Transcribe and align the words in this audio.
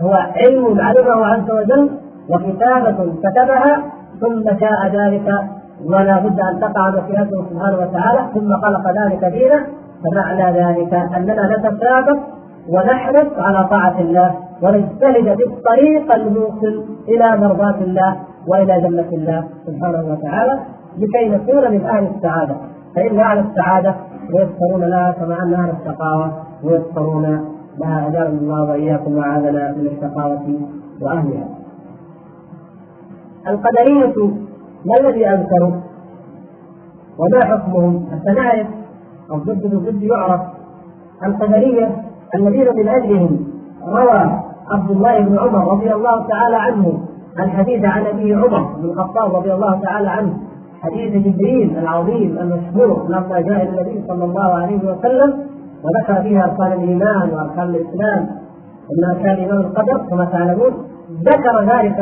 هو 0.00 0.12
علم 0.12 0.80
علمه 0.80 1.26
عز 1.26 1.50
وجل 1.50 1.90
وكتابة 2.30 3.12
كتبها 3.22 3.82
ثم 4.20 4.44
شاء 4.60 4.86
ذلك 4.92 5.28
ولا 5.84 6.18
بد 6.18 6.40
أن 6.40 6.60
تقع 6.60 6.90
مشيئته 6.90 7.44
سبحانه 7.50 7.78
وتعالى 7.78 8.20
ثم 8.34 8.56
خلق 8.56 8.84
ذلك 8.90 9.32
فينا 9.32 9.66
فمعنى 10.04 10.58
ذلك 10.60 10.94
أننا 10.94 11.56
نتسابق 11.56 12.18
ونحرص 12.68 13.38
على 13.38 13.68
طاعة 13.74 14.00
الله 14.00 14.34
ونجتهد 14.62 15.36
في 15.36 15.44
الطريق 15.46 16.16
الموصل 16.16 16.84
إلى 17.08 17.36
مرضاة 17.36 17.80
الله 17.80 18.16
وإلى 18.48 18.80
جنة 18.80 19.08
الله 19.12 19.44
سبحانه 19.66 20.12
وتعالى 20.12 20.58
لكي 20.98 21.28
نكون 21.28 21.70
من 21.72 21.86
أهل 21.86 22.06
السعادة. 22.16 22.56
فإن 22.96 23.20
أهل 23.20 23.38
السعادة 23.38 23.94
ييسرون 24.34 24.84
لها 24.84 25.12
كما 25.12 25.42
أن 25.42 25.54
أهل 25.54 25.70
الشقاوه 25.80 26.32
ييسرون 26.64 27.55
لها 27.78 28.08
اجارنا 28.08 28.38
الله 28.40 28.62
وإياكم 28.70 29.16
وعاذنا 29.16 29.72
من 29.72 29.86
الشقاوة 29.86 30.60
وأهلها. 31.00 31.48
القدرية 33.48 34.30
ما 34.86 34.94
الذي 35.00 35.28
انكروا؟ 35.28 35.72
وما 37.18 37.44
حكمهم؟ 37.44 38.06
حتى 38.12 38.32
نعرف 38.32 38.66
الضد 39.32 39.62
بالضد 39.62 40.02
يعرف 40.02 40.40
القدرية 41.24 42.02
الذين 42.34 42.66
من 42.76 42.88
أجلهم 42.88 43.46
روى 43.88 44.42
عبد 44.70 44.90
الله 44.90 45.20
بن 45.20 45.38
عمر 45.38 45.72
رضي 45.72 45.94
الله 45.94 46.26
تعالى 46.26 46.56
عنه 46.56 47.00
الحديث 47.38 47.84
عن 47.84 48.06
أبي 48.06 48.34
عمر 48.34 48.62
بن 48.62 48.84
الخطاب 48.84 49.36
رضي 49.36 49.52
الله 49.52 49.80
تعالى 49.80 50.08
عنه 50.08 50.38
حديث 50.82 51.12
جبريل 51.26 51.78
العظيم 51.78 52.38
المشهور 52.38 53.06
لما 53.08 53.40
جاء 53.40 53.68
النبي 53.68 54.04
صلى 54.08 54.24
الله 54.24 54.54
عليه 54.54 54.78
وسلم 54.78 55.45
وذكر 55.86 56.22
فيها 56.22 56.44
اركان 56.44 56.72
الإيمان 56.72 57.30
وأركان 57.30 57.68
الإسلام 57.68 58.26
ومن 58.88 59.04
أركان 59.10 59.36
إيمان 59.36 59.60
القدر 59.60 59.98
كما 60.10 60.24
تعلمون 60.24 60.72
ذكر 61.24 61.60
ذلك 61.60 62.00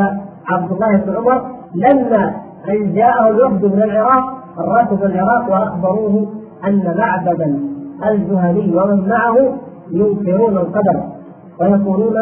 عبد 0.49 0.73
الله 0.73 0.97
بن 0.97 1.17
عمر 1.17 1.43
لما 1.75 2.35
أن 2.69 2.93
جاءه 2.95 3.31
الوفد 3.31 3.65
من 3.65 3.83
العراق 3.83 4.35
الراتب 4.59 5.03
العراق 5.05 5.51
وأخبروه 5.51 6.27
أن 6.67 6.95
معبدا 6.99 7.61
الجهني 8.11 8.77
ومن 8.77 9.09
معه 9.09 9.37
ينكرون 9.91 10.57
القدر 10.57 11.03
ويقولون 11.61 12.17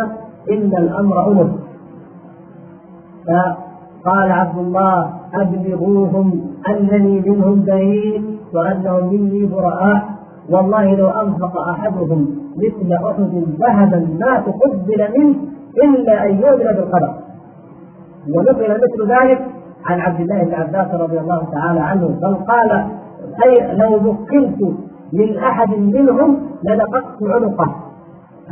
إن 0.51 0.73
الأمر 0.79 1.29
انف 1.29 1.51
فقال 3.27 4.33
عبد 4.33 4.59
الله 4.59 5.11
أبلغوهم 5.35 6.41
أنني 6.69 7.21
منهم 7.21 7.65
بريء 7.65 8.39
وأنهم 8.55 9.07
مني 9.15 9.47
براء. 9.47 10.03
والله 10.51 10.95
لو 10.97 11.09
أنفق 11.09 11.59
أحدهم 11.59 12.27
مثل 12.57 12.93
أحد 13.07 13.45
ذهبا 13.61 14.09
ما 14.21 14.41
تقبل 14.41 15.09
منه 15.19 15.37
إلا 15.85 16.25
أن 16.27 16.35
يؤمن 16.35 16.65
بالقدر 16.77 17.15
ونقل 18.37 18.71
مثل 18.75 19.13
ذلك 19.13 19.47
عن 19.87 20.01
عبد 20.01 20.21
الله 20.21 20.45
بن 20.45 20.55
عباس 20.55 20.95
رضي 21.01 21.19
الله 21.21 21.49
تعالى 21.53 21.81
عنه 21.81 22.07
بل 22.23 22.35
قال 22.35 22.85
أي 23.47 23.77
لو 23.77 24.11
وكلت 24.11 24.59
من 25.13 25.39
أحد 25.39 25.69
منهم 25.71 26.47
لنقصت 26.65 27.23
عنقه. 27.23 27.75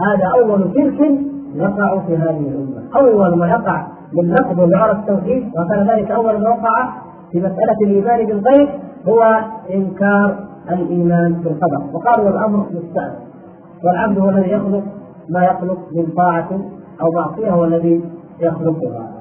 هذا 0.06 0.42
أول 0.42 0.70
شرك 0.74 1.20
يقع 1.54 1.98
في 2.06 2.16
هذه 2.16 2.48
الأمة. 2.48 2.82
أول 2.96 3.38
ما 3.38 3.48
يقع 3.48 3.86
من 4.12 4.30
نقض 4.30 4.58
وعرى 4.58 4.92
التوحيد 4.92 5.50
وكان 5.58 5.86
ذلك 5.90 6.10
أول 6.10 6.42
ما 6.42 6.50
وقع 6.50 6.88
في 7.32 7.38
مسألة 7.38 7.76
الإيمان 7.82 8.26
بالغيب 8.26 8.68
هو 9.08 9.40
إنكار 9.74 10.49
الإيمان 10.74 11.32
بالقدر. 11.32 11.82
وقالوا 11.92 12.30
الأمر 12.30 12.58
مستأنف 12.58 13.30
والعبد 13.84 14.18
هو 14.18 14.30
الذي 14.30 14.50
يخلق 14.50 14.82
ما 15.28 15.44
يخلق 15.44 15.78
من 15.92 16.06
طاعة 16.16 16.48
أو 17.02 17.10
معصية 17.10 17.50
هو 17.50 17.64
الذي 17.64 18.04
يخلقها 18.40 19.20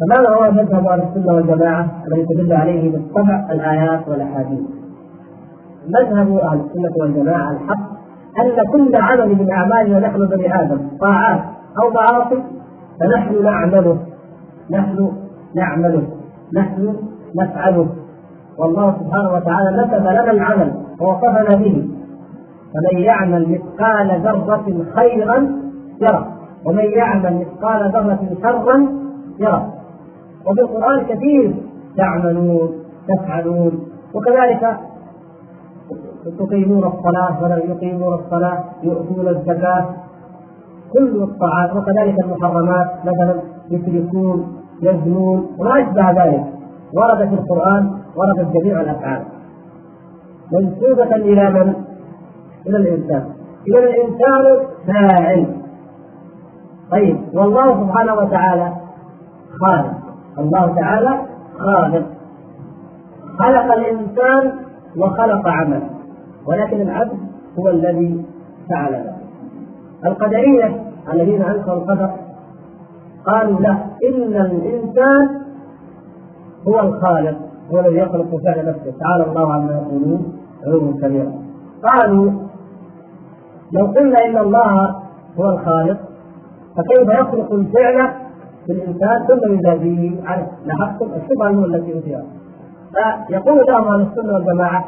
فماذا 0.00 0.36
هو 0.36 0.50
مذهب 0.50 0.86
أهل 0.86 1.02
السنة 1.02 1.34
والجماعة 1.34 1.88
الذي 2.06 2.26
تدل 2.26 2.52
عليه 2.52 2.92
بالطبع 2.92 3.46
الآيات 3.50 4.08
والأحاديث؟ 4.08 4.60
مذهب 5.88 6.36
أهل 6.36 6.60
السنة 6.60 6.92
والجماعة 7.00 7.50
الحق 7.50 7.98
أن 8.40 8.72
كل 8.72 8.92
عمل 9.00 9.28
من 9.28 9.50
اعمالنا 9.52 9.98
نحن 9.98 10.26
بني 10.26 10.54
آدم 10.62 10.78
طاعات 11.00 11.40
أو 11.82 11.90
معاصي 11.90 12.42
فنحن 13.00 13.44
نعمله. 13.44 13.98
نحن 14.70 15.12
نعمله. 15.56 16.02
نحن 16.54 16.96
نفعله. 17.36 17.88
والله 18.58 18.96
سبحانه 19.00 19.32
وتعالى 19.32 19.82
نسب 19.82 20.06
لنا 20.06 20.30
العمل 20.30 20.72
ووصفنا 21.00 21.56
به. 21.56 21.88
فمن 22.74 22.98
يعمل 22.98 23.48
مثقال 23.50 24.20
ذرة 24.20 24.84
خيرا 24.96 25.36
يرى 26.00 26.26
ومن 26.66 26.84
يعمل 26.84 27.40
مثقال 27.40 27.90
ذرة 27.90 28.20
شرا 28.42 28.88
يرى 29.40 29.72
وفي 30.46 30.60
القرآن 30.60 31.04
كثير 31.04 31.54
تعملون 31.96 32.68
تفعلون. 33.08 33.72
وكذلك 34.14 34.76
تقيمون 36.38 36.84
الصلاة 36.84 37.42
ولا 37.42 37.56
يقيمون 37.56 38.14
الصلاة 38.14 38.64
يؤتون 38.82 39.28
الزكاة. 39.28 39.86
كل 40.92 41.22
الطاعات 41.22 41.76
وكذلك 41.76 42.16
المحرمات 42.24 42.86
مثلا 43.04 43.40
يشركون 43.70 44.46
يزنون 44.82 45.46
وما 45.58 45.82
أشبه 45.82 46.24
ذلك. 46.24 46.44
ورد 46.94 47.28
في 47.28 47.34
القرآن 47.34 47.97
وردت 48.18 48.56
جميع 48.56 48.80
الأفعال 48.80 49.22
منسوبة 50.52 51.16
إلى 51.16 51.50
من؟ 51.50 51.74
إلى 52.66 52.76
الإنسان. 52.76 53.24
إذا 53.68 53.78
الإنسان 53.78 54.66
فاعل. 54.86 55.46
طيب 56.90 57.18
والله 57.34 57.84
سبحانه 57.84 58.14
وتعالى 58.14 58.72
خالق. 59.60 59.94
الله 60.38 60.74
تعالى 60.74 61.20
خالق. 61.58 62.06
خلق 63.38 63.72
الإنسان 63.74 64.52
وخلق 64.96 65.48
عمله. 65.48 65.90
ولكن 66.46 66.80
العبد 66.80 67.18
هو 67.58 67.68
الذي 67.68 68.24
فعل 68.70 68.94
ذلك 68.94 69.14
القدرية 70.06 70.84
الذين 71.12 71.42
أنكروا 71.42 71.76
القدر 71.76 72.10
قالوا 73.26 73.60
لا 73.60 73.70
إن 74.08 74.36
الإنسان 74.36 75.40
هو 76.68 76.80
الخالق. 76.80 77.47
الذي 77.72 77.96
يخلق 77.96 78.28
فعل 78.44 78.68
نفسه. 78.68 78.98
تعالى 79.00 79.24
الله 79.30 79.52
عما 79.52 79.72
يقولون 79.72 80.32
علوا 80.66 80.92
كبيرا. 81.02 81.32
قالوا 81.88 82.32
لو 83.72 83.86
قلنا 83.86 84.16
إن 84.26 84.38
الله 84.38 84.96
هو 85.38 85.48
الخالق 85.48 85.98
فكيف 86.76 87.08
يخلق 87.08 87.52
الفعل 87.52 88.10
في 88.66 88.72
الإنسان 88.72 89.26
ثم 89.26 89.52
يجازيه 89.52 90.24
عنه 90.24 90.46
لاحظتم 90.64 91.06
الشبهة 91.06 91.64
التي 91.64 91.98
أثيرت 91.98 92.24
فيقول 93.28 93.66
لهم 93.68 93.88
أهل 93.88 94.00
السنة 94.00 94.34
والجماعة 94.34 94.84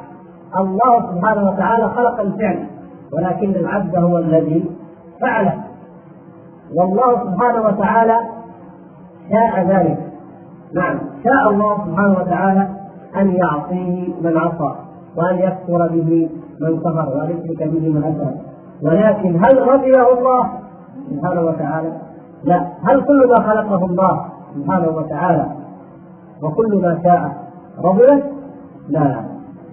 الله 0.56 1.12
سبحانه 1.14 1.50
وتعالى 1.50 1.88
خلق 1.88 2.20
الفعل 2.20 2.66
ولكن 3.12 3.50
العبد 3.50 3.96
هو 3.96 4.18
الذي 4.18 4.64
فعله. 5.20 5.54
والله 6.74 7.24
سبحانه 7.24 7.66
وتعالى 7.66 8.18
شاء 9.30 9.66
ذلك. 9.68 10.09
نعم 10.74 10.98
شاء 11.24 11.50
الله 11.50 11.76
سبحانه 11.86 12.18
وتعالى 12.20 12.68
أن 13.16 13.34
يعصيه 13.36 14.08
من 14.22 14.36
عصى 14.36 14.74
وأن 15.16 15.38
يكفر 15.38 15.88
به 15.88 16.28
من 16.60 16.78
كفر 16.80 17.08
وأن 17.16 17.30
يشرك 17.30 17.68
به 17.68 17.88
من 17.88 18.04
أشرك 18.04 18.36
ولكن 18.82 19.36
هل 19.44 19.68
رضيه 19.68 20.18
الله 20.18 20.50
سبحانه 21.10 21.40
وتعالى؟ 21.40 21.92
لا 22.44 22.66
هل 22.82 23.00
كل 23.04 23.28
ما 23.28 23.46
خلقه 23.46 23.84
الله 23.84 24.24
سبحانه 24.54 24.88
وتعالى 24.88 25.46
وكل 26.42 26.82
ما 26.82 26.98
شاء 27.04 27.32
رضيه؟ 27.84 28.22
لا 28.88 29.24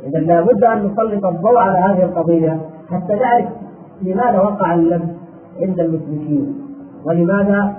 اذا 0.07 0.19
لابد 0.19 0.63
أن 0.63 0.85
نسلط 0.85 1.25
الضوء 1.25 1.57
على 1.57 1.77
هذه 1.79 2.03
القضية 2.03 2.59
حتى 2.91 3.15
نعرف 3.15 3.49
لماذا 4.01 4.39
وقع 4.39 4.73
اللبس 4.73 5.09
عند 5.61 5.79
المشركين 5.79 6.55
ولماذا 7.05 7.73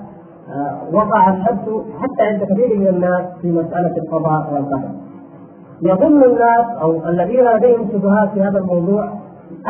وقع 0.93 1.29
اللبس 1.29 1.85
حتى 1.99 2.23
عند 2.23 2.43
كثير 2.43 2.77
من 2.77 2.87
الناس 2.87 3.25
في 3.41 3.51
مسألة 3.51 3.97
القضاء 3.97 4.53
والقدر. 4.53 4.89
يظن 5.81 6.23
الناس 6.23 6.65
أو 6.81 7.09
الذين 7.09 7.43
لديهم 7.43 7.87
شبهات 7.91 8.29
في 8.29 8.41
هذا 8.41 8.59
الموضوع 8.59 9.09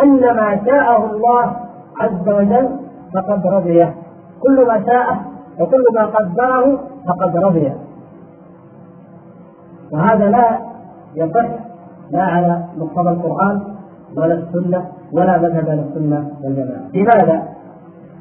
أن 0.04 0.20
ما 0.20 0.60
شاءه 0.66 1.12
الله 1.12 1.56
عز 2.02 2.30
وجل 2.30 2.70
فقد 3.14 3.48
رضيه 3.48 3.96
كل 4.42 4.68
ما 4.68 4.84
شاءه 4.86 5.20
وكل 5.60 5.84
ما 5.96 6.06
قدره 6.06 6.80
فقد 7.08 7.38
رضيه 7.38 7.78
وهذا 9.92 10.30
لا 10.30 10.60
يصح 11.16 11.46
لا 12.12 12.24
على 12.24 12.64
مقتضى 12.78 13.10
القرآن 13.10 13.62
ولا 14.18 14.34
السنة 14.34 14.86
ولا 15.14 15.38
مذهب 15.38 15.70
السنة 15.70 16.32
والجماعة. 16.44 16.82
لماذا؟ 16.94 17.44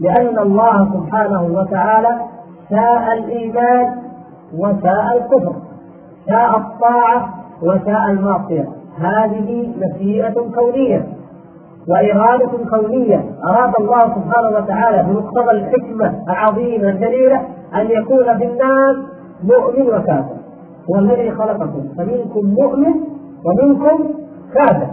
لأن 0.00 0.38
الله 0.38 0.93
سبحانه 0.93 1.43
وتعالى 1.43 2.20
شاء 2.70 3.12
الإيمان 3.18 3.96
وشاء 4.58 5.16
الكفر 5.16 5.54
شاء 6.28 6.58
الطاعة 6.58 7.34
وشاء 7.62 8.10
المعصية. 8.10 8.68
هذه 9.00 9.72
مشيئة 9.78 10.34
كونية 10.54 11.06
وإرادة 11.88 12.50
كونية. 12.70 13.24
أراد 13.50 13.72
الله 13.80 13.98
سبحانه 13.98 14.48
وتعالى 14.56 15.02
بمقتضى 15.02 15.50
الحكمة 15.50 16.22
العظيمة 16.28 16.88
الجليلة 16.88 17.40
أن 17.74 17.86
يكون 17.90 18.38
في 18.38 18.44
الناس 18.44 18.96
مؤمن 19.44 19.86
وكافر. 19.88 20.36
هو 20.90 20.98
الذي 20.98 21.30
خلقكم. 21.30 21.88
فمنكم 21.98 22.54
مؤمن 22.62 22.94
ومنكم 23.44 24.04
كافر. 24.54 24.86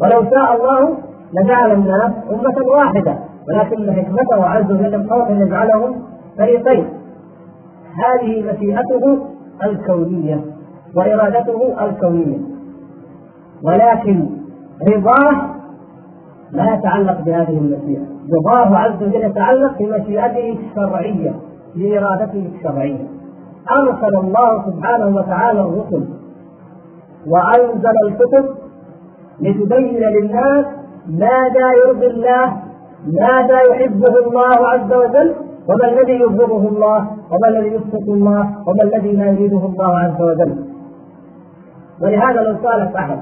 ولو 0.00 0.30
شاء 0.30 0.56
الله 0.56 0.96
لجعل 1.32 1.72
الناس 1.72 2.12
أمة 2.30 2.66
واحدة. 2.76 3.18
ولكن 3.48 3.92
حكمته 3.92 4.44
عز 4.44 4.72
وجل 4.72 4.94
أن 4.94 5.40
يجعلهم 5.40 6.02
فريقين. 6.38 6.97
هذه 8.04 8.52
مشيئته 8.52 9.18
الكونية 9.64 10.40
وإرادته 10.96 11.84
الكونية. 11.84 12.38
ولكن 13.62 14.26
رضاه 14.92 15.54
لا 16.52 16.74
يتعلق 16.74 17.20
بهذه 17.20 17.58
المشيئة 17.58 18.06
رضاه 18.32 18.76
عز 18.76 19.02
وجل 19.02 19.24
يتعلق 19.24 19.78
بمشيئته 19.78 20.58
الشرعية 20.58 21.34
بإرادته 21.76 22.50
الشرعية. 22.54 23.06
أرسل 23.80 24.16
الله 24.16 24.64
سبحانه 24.66 25.16
وتعالى 25.16 25.60
الرسل 25.60 26.04
وأنزل 27.26 27.94
الكتب 28.08 28.44
لتبين 29.40 30.02
للناس 30.02 30.66
ماذا 31.08 31.72
يرضي 31.86 32.06
الله 32.06 32.56
ماذا 33.06 33.60
يحبه 33.70 34.14
الله 34.26 34.68
عز 34.68 34.92
وجل 34.92 35.34
وما 35.68 35.88
الذي 35.88 36.12
يبغضه 36.12 36.68
الله. 36.68 37.17
وما 37.30 37.48
الذي 37.48 37.68
يسقط 37.68 38.08
الله 38.08 38.40
وما 38.66 38.82
الذي 38.82 39.12
لا 39.12 39.26
يريده 39.26 39.66
الله 39.66 39.98
عز 39.98 40.22
وجل. 40.22 40.64
ولهذا 42.00 42.42
لو 42.42 42.56
سالت 42.62 42.96
أحد 42.96 43.20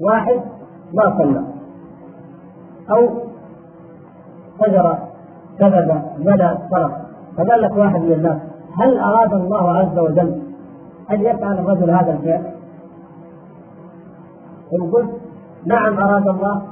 واحد 0.00 0.40
ما 0.94 1.18
صلى 1.18 1.44
أو 2.90 3.08
فجر 4.58 4.98
كذب 5.58 6.02
بدا 6.18 6.58
سرق 6.70 7.02
فقال 7.36 7.78
واحد 7.78 8.00
من 8.00 8.12
الناس 8.12 8.38
هل 8.80 8.98
أراد 8.98 9.32
الله 9.34 9.78
عز 9.78 9.98
وجل 9.98 10.42
أن 11.10 11.20
يفعل 11.20 11.58
الرجل 11.58 11.90
هذا 11.90 12.12
الفعل؟ 12.12 12.52
ان 14.72 14.90
قلت 14.90 15.10
نعم 15.66 16.00
أراد 16.00 16.28
الله. 16.28 16.62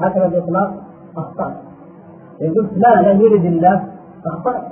هكذا 0.00 0.26
باطلاق 0.28 0.74
أخطأت. 1.16 1.69
ان 2.42 2.54
قلت 2.54 2.72
لا 2.76 3.12
لم 3.12 3.20
يرد 3.20 3.44
الله 3.44 3.84
اخطات 4.26 4.62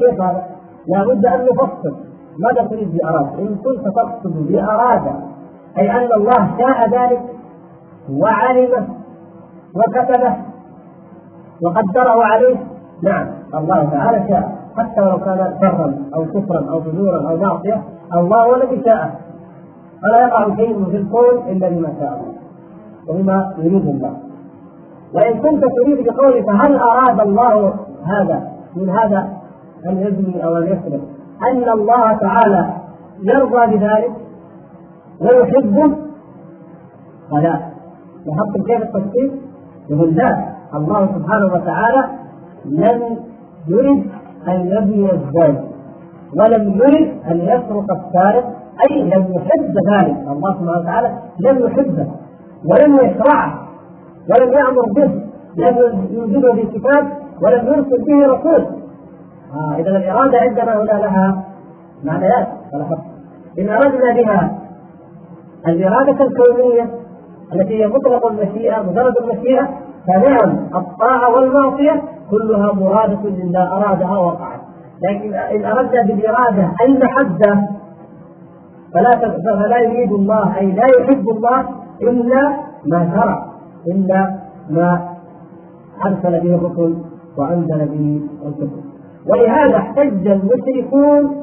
كيف 0.00 0.20
هذا؟ 0.20 0.46
لابد 0.88 1.26
أن 1.26 1.44
نفصل. 1.44 1.96
ماذا 2.38 2.68
تريد 2.68 2.92
بأراد؟ 2.96 3.40
إن 3.40 3.56
كنت 3.64 3.84
تقصد 3.96 4.46
بأراد 4.48 5.02
أي 5.78 5.90
أن 5.90 6.08
الله 6.12 6.58
شاء 6.58 6.88
ذلك 6.90 7.22
وعلمه 8.10 8.86
وكتبه 9.74 10.36
وقدره 11.62 12.24
عليه. 12.24 12.56
نعم 13.02 13.26
الله 13.54 13.90
تعالى 13.90 14.28
شاء. 14.28 14.62
حتى 14.76 15.00
ولو 15.00 15.18
كان 15.18 15.56
شرا 15.60 15.94
أو 16.14 16.24
كفرا 16.24 16.70
أو 16.70 16.80
فجورا 16.80 17.30
أو 17.30 17.36
معصية 17.36 17.82
الله 18.14 18.44
هو 18.46 18.54
الذي 18.54 18.82
شاءه. 18.84 19.10
فلا 20.02 20.26
يقع 20.26 20.56
شيء 20.56 20.84
في 20.84 20.96
الكون 20.96 21.48
إلا 21.48 21.68
بما 21.68 21.92
شاء 22.00 22.12
الله 22.12 22.34
وبما 23.08 23.54
يريد 23.58 23.86
الله. 23.86 24.31
وإن 25.14 25.38
كنت 25.38 25.64
تريد 25.64 26.06
بقولك 26.06 26.48
هل 26.48 26.76
أراد 26.76 27.20
الله 27.20 27.74
هذا؟ 28.04 28.52
من 28.76 28.90
هذا 28.90 29.28
أن 29.88 29.98
يزني 29.98 30.44
أو 30.44 30.56
أن 30.56 30.62
يسرق. 30.66 31.00
أن 31.50 31.68
الله 31.72 32.12
تعالى 32.12 32.66
يرضى 33.34 33.76
بذلك 33.76 34.10
ويحبه 35.20 35.96
فلا 37.30 37.60
لاحظتم 38.26 38.62
كيف 38.66 38.82
التفصيل؟ 38.82 39.40
يقول 39.90 40.14
لا 40.14 40.52
الله 40.74 41.06
سبحانه 41.06 41.54
وتعالى 41.54 42.04
لم 42.64 43.16
يرد 43.68 44.04
أن 44.48 44.66
يبني 44.66 45.12
الزوج 45.12 45.56
ولم 46.38 46.72
يرد 46.80 47.12
أن 47.30 47.40
يسرق 47.40 47.86
السارق. 47.90 48.44
أي 48.90 49.02
لم 49.02 49.34
يحب 49.34 49.74
ذلك. 49.92 50.16
الله 50.28 50.52
سبحانه 50.52 50.80
وتعالى 50.80 51.18
لم 51.40 51.58
يحبه 51.66 52.06
ولم 52.64 52.94
يشرعه. 52.94 53.61
ولم 54.30 54.52
يأمر 54.52 54.92
به 54.96 55.10
لم 55.56 56.06
ينزله 56.10 56.52
في 56.54 56.78
كتاب 56.78 57.12
ولم 57.42 57.66
يرسل 57.66 58.04
به 58.04 58.26
رسول. 58.26 58.66
آه 59.54 59.74
إذا 59.78 59.90
الإرادة 59.90 60.38
عندنا 60.38 60.82
هنا 60.82 60.98
لها 61.04 61.44
معنيات 62.04 62.48
إن 63.58 63.68
أردنا 63.68 64.12
بها 64.14 64.58
الإرادة 65.68 66.24
الكونية 66.24 66.90
التي 67.54 67.82
هي 67.82 67.86
مطلق 67.86 68.26
المشيئة 68.26 68.82
مجرد 68.82 69.14
المشيئة 69.16 69.68
فنعم 70.06 70.66
الطاعة 70.74 71.30
والمعصية 71.34 72.02
كلها 72.30 72.72
مرادة 72.72 73.28
لله 73.28 73.76
أرادها 73.76 74.18
وقعت. 74.18 74.60
لكن 75.02 75.34
إن 75.34 75.64
أردنا 75.64 76.02
بالإرادة 76.02 76.70
المحبة 76.84 77.68
فلا 78.94 79.10
فلا 79.58 79.78
يريد 79.78 80.12
الله 80.12 80.58
أي 80.58 80.66
لا 80.66 80.86
يحب 80.98 81.28
الله 81.28 81.68
إلا 82.02 82.56
ما 82.86 83.10
شرع. 83.14 83.51
إلا 83.86 84.34
ما 84.70 85.08
أرسل 86.06 86.40
به 86.40 86.54
الرسل 86.54 86.96
وأنزل 87.38 87.88
به 87.88 88.20
الكتب. 88.46 88.70
ولهذا 89.30 89.76
احتج 89.76 90.26
المشركون 90.26 91.42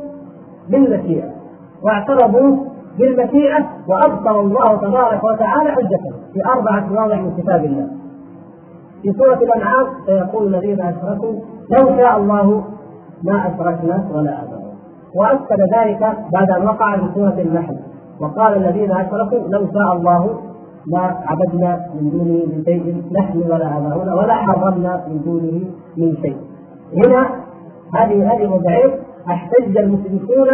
بالمشيئة 0.69 1.29
واعترضوا 1.83 2.57
بالمشيئة 2.99 3.65
وأبطل 3.87 4.39
الله 4.39 4.75
تبارك 4.81 5.23
وتعالى 5.23 5.71
حجته 5.71 6.13
في 6.33 6.39
أربعة 6.45 6.87
مواضع 6.93 7.15
من 7.15 7.37
كتاب 7.37 7.65
الله. 7.65 7.87
في 9.01 9.13
سورة 9.13 9.39
الأنعام 9.43 9.87
سيقول 10.05 10.55
الذين 10.55 10.81
أشركوا 10.81 11.33
لو 11.79 11.97
شاء 11.97 12.17
الله 12.17 12.63
ما 13.23 13.47
أشركنا 13.47 14.09
ولا 14.13 14.43
آباؤنا. 14.43 14.69
وأكد 15.15 15.61
ذلك 15.77 16.17
بعد 16.33 16.51
أن 16.51 16.65
وقع 16.67 16.97
في 16.97 17.03
سورة 17.15 17.37
النحل 17.39 17.77
وقال 18.21 18.57
الذين 18.57 18.91
أشركوا 18.91 19.39
لو 19.47 19.67
شاء 19.73 19.93
الله 19.95 20.39
ما 20.87 21.23
عبدنا 21.25 21.85
من 21.95 22.09
دونه 22.09 22.45
من 22.45 22.63
شيء 22.65 23.03
نحن 23.11 23.37
ولا 23.37 23.77
آباؤنا 23.77 24.13
ولا 24.15 24.33
حرمنا 24.33 25.03
من 25.07 25.21
دونه 25.25 25.61
من 25.97 26.15
شيء. 26.21 26.37
هنا 27.05 27.29
هذه 27.95 28.33
هذه 28.33 28.47
موضعين 28.47 28.91
أحتج 29.27 29.77
المشركون 29.77 30.47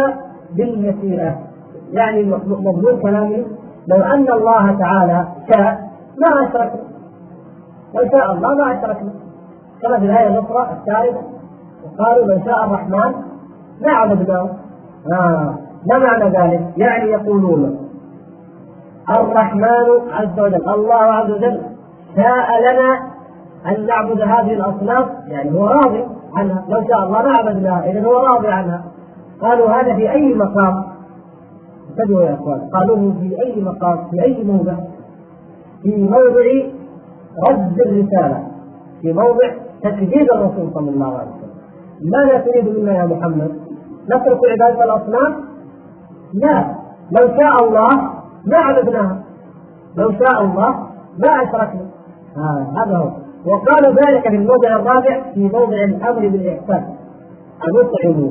بالمسيرة 0.56 1.38
يعني 1.92 2.24
مضمون 2.48 3.00
كلامي. 3.02 3.44
لو 3.88 3.96
أن 3.96 4.32
الله 4.32 4.78
تعالى 4.78 5.28
شاء 5.52 5.90
ما 6.18 6.48
أشركنا. 6.48 6.82
لو 7.94 8.10
شاء 8.16 8.32
الله 8.32 8.54
ما 8.54 8.78
أشركنا. 8.78 9.10
كما 9.82 9.98
في 9.98 10.04
الآية 10.04 10.28
الأخرى 10.28 10.62
الثالثة 10.72 11.20
قالوا 11.98 12.26
لو 12.26 12.44
شاء 12.44 12.64
الرحمن 12.64 13.14
ما 13.80 13.92
عبدناه 13.92 14.50
آه. 15.12 15.54
ما 15.86 15.98
معنى 15.98 16.24
ذلك؟ 16.24 16.60
يعني 16.76 17.10
يقولون 17.10 17.85
الرحمن 19.10 20.10
عز 20.12 20.40
وجل. 20.40 20.68
الله 20.68 20.94
عز 20.94 21.30
وجل 21.30 21.60
شاء 22.16 22.48
لنا 22.72 23.16
أن 23.66 23.86
نعبد 23.86 24.20
هذه 24.20 24.52
الاصنام 24.52 25.04
يعني 25.28 25.58
هو 25.58 25.66
راضي 25.66 26.04
عنها 26.34 26.64
لو 26.68 26.82
شاء 26.88 27.04
الله 27.04 27.22
ما 27.22 27.32
عبدناها 27.38 27.90
اذا 27.90 28.06
هو 28.06 28.12
راضي 28.12 28.48
عنها. 28.48 28.84
قالوا 29.40 29.70
هذا 29.70 29.94
في 29.94 30.10
أي 30.10 30.34
مقام؟ 30.34 30.84
انتبهوا 31.90 32.22
يا 32.22 32.34
إخوان 32.34 32.60
قالوه 32.72 33.14
في 33.20 33.42
أي 33.44 33.62
مقام 33.62 33.98
في 34.10 34.22
أي 34.22 34.44
موضع؟ 34.44 34.74
في 35.82 35.96
موضع 35.96 36.46
رد 37.48 37.80
الرسالة 37.86 38.46
في 39.02 39.12
موضع 39.12 39.48
تكذيب 39.82 40.26
الرسول 40.34 40.70
صلى 40.74 40.90
الله 40.90 41.18
عليه 41.18 41.30
وسلم. 41.30 41.56
ماذا 42.12 42.38
تريد 42.38 42.78
منا 42.78 42.92
يا 42.92 43.06
محمد؟ 43.06 43.50
نترك 44.06 44.40
عبادة 44.50 44.84
الأصنام؟ 44.84 45.34
لا. 46.34 46.74
لو 47.10 47.28
شاء 47.38 47.64
الله 47.64 48.15
ما 48.46 48.58
عبدناها 48.58 49.22
لو 49.96 50.12
شاء 50.12 50.44
الله 50.44 50.70
ما 51.18 51.28
أشركنا. 51.42 51.86
آه 52.36 52.66
هذا 52.76 52.96
هو. 52.96 53.10
وقالوا 53.46 54.00
ذلك 54.06 54.28
في 54.28 54.36
الموضع 54.36 54.76
الرابع 54.76 55.32
في 55.34 55.40
موضع 55.40 55.84
الأمر 55.84 56.28
بالإحسان. 56.28 56.84
أن 57.64 57.70
يطعموا 57.80 58.30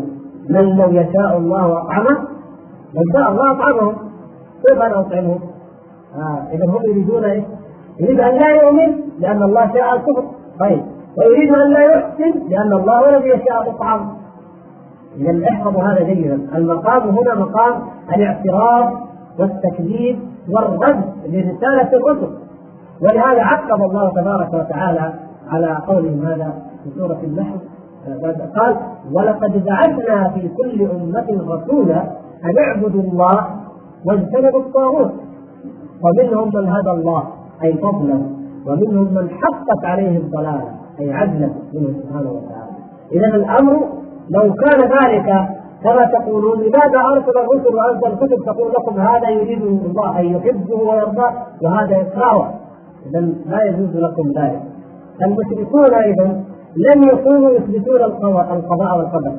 من 0.50 0.78
لو 0.78 0.90
يشاء 0.90 1.38
الله 1.38 1.82
أطعمه؟ 1.82 2.28
لو 2.94 3.02
شاء 3.14 3.32
الله 3.32 3.52
أطعمهم 3.52 3.96
كيف 4.68 4.82
أنا 4.82 5.00
أطعمهم؟ 5.00 5.40
آه 6.16 6.48
إذا 6.54 6.66
هم 6.66 6.80
يريدون 6.90 7.26
إيش؟ 7.26 7.44
يريد 8.00 8.20
أن 8.20 8.40
لا 8.40 8.50
يؤمن 8.50 9.00
لأن 9.20 9.44
الله 9.44 9.74
شاء 9.74 9.96
الكفر. 9.96 10.24
طيب. 10.60 10.84
ويريد 11.18 11.56
أن 11.56 11.74
لا 11.74 11.86
يحسن 11.86 12.50
لأن 12.50 12.74
الله 12.74 13.00
هو 13.00 13.10
الذي 13.10 13.30
يشاء 13.30 13.62
الاطعام 13.62 14.10
إذا 15.18 15.50
احفظوا 15.50 15.84
هذا 15.84 16.04
جيدا. 16.04 16.36
المقام 16.56 17.02
هنا 17.10 17.36
مقام 17.36 17.82
الاعتراف 18.16 19.05
والتكذيب 19.40 20.20
والرد 20.50 21.04
لرسالة 21.26 21.90
الرسل. 21.94 22.32
ولهذا 23.02 23.42
عقب 23.42 23.82
الله 23.90 24.10
تبارك 24.10 24.54
وتعالى 24.54 25.14
على 25.50 25.78
قولهم 25.88 26.26
هذا 26.26 26.54
في 26.84 26.90
سورة 27.00 27.20
النحل. 27.24 27.60
قال 28.56 28.76
ولقد 29.14 29.66
بعثنا 29.66 30.30
في 30.30 30.50
كل 30.58 30.82
أمة 30.82 31.54
رسولا 31.54 32.02
أن 32.46 32.54
اعبدوا 32.68 33.02
الله 33.02 33.48
واجتنبوا 34.06 34.60
الطاغوت. 34.60 35.12
ومنهم 36.04 36.52
من 36.54 36.70
هدى 36.70 36.92
الله 36.92 37.24
أي 37.64 37.74
فضلا. 37.74 38.22
ومنهم 38.68 39.14
من 39.14 39.30
حقت 39.30 39.86
عليه 39.86 40.18
الضلالة 40.18 40.70
أي 41.00 41.14
عدلا 41.14 41.50
منه 41.74 41.94
سبحانه 42.04 42.30
وتعالى. 42.32 42.72
إذا 43.12 43.36
الأمر 43.36 43.74
لو 44.30 44.54
كان 44.54 44.80
ذلك 44.90 45.50
كما 45.86 46.20
تقولون؟ 46.20 46.58
لماذا 46.58 47.00
أرسل 47.14 47.38
الرسل 47.38 47.76
وأنزل 47.76 48.08
الكتب 48.08 48.46
تقول 48.46 48.72
لكم 48.72 49.00
هذا 49.00 49.30
يريده 49.30 49.66
الله 49.66 50.20
أن 50.20 50.26
يحبه 50.26 50.76
ويرضاه 50.76 51.34
وهذا 51.64 51.98
يكرهه 51.98 52.54
إذا 53.06 53.20
لا 53.46 53.64
يجوز 53.64 53.96
لكم 53.96 54.32
ذلك. 54.38 54.62
المشركون 55.26 55.94
أيضا 55.94 56.44
لم 56.88 57.02
يكونوا 57.14 57.52
يثبتون 57.52 58.04
القضاء 58.04 58.98
والقدر 58.98 59.32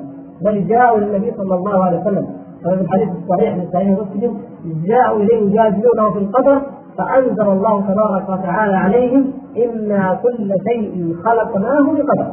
بل 0.44 0.66
جاءوا 0.68 0.98
للنبي 0.98 1.32
صلى 1.36 1.54
الله 1.54 1.84
عليه 1.84 2.00
وسلم. 2.00 2.26
في 2.62 2.68
الحديث 2.68 3.08
الصحيح 3.22 3.56
من 3.56 3.68
صحيح 3.72 3.98
مسلم. 3.98 4.38
جاءوا 4.84 5.18
إليه 5.18 5.50
يجادلونه 5.50 6.10
في 6.12 6.18
القدر 6.18 6.62
فأنزل 6.98 7.48
الله 7.48 7.80
تبارك 7.80 8.28
وتعالى 8.28 8.76
عليهم 8.76 9.32
إنا 9.56 10.20
كل 10.22 10.54
شيء 10.68 11.14
خلقناه 11.24 11.92
بقدر. 11.92 12.26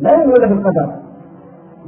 لا 0.00 0.10
يؤمنون 0.10 0.48
بالقدر 0.48 1.05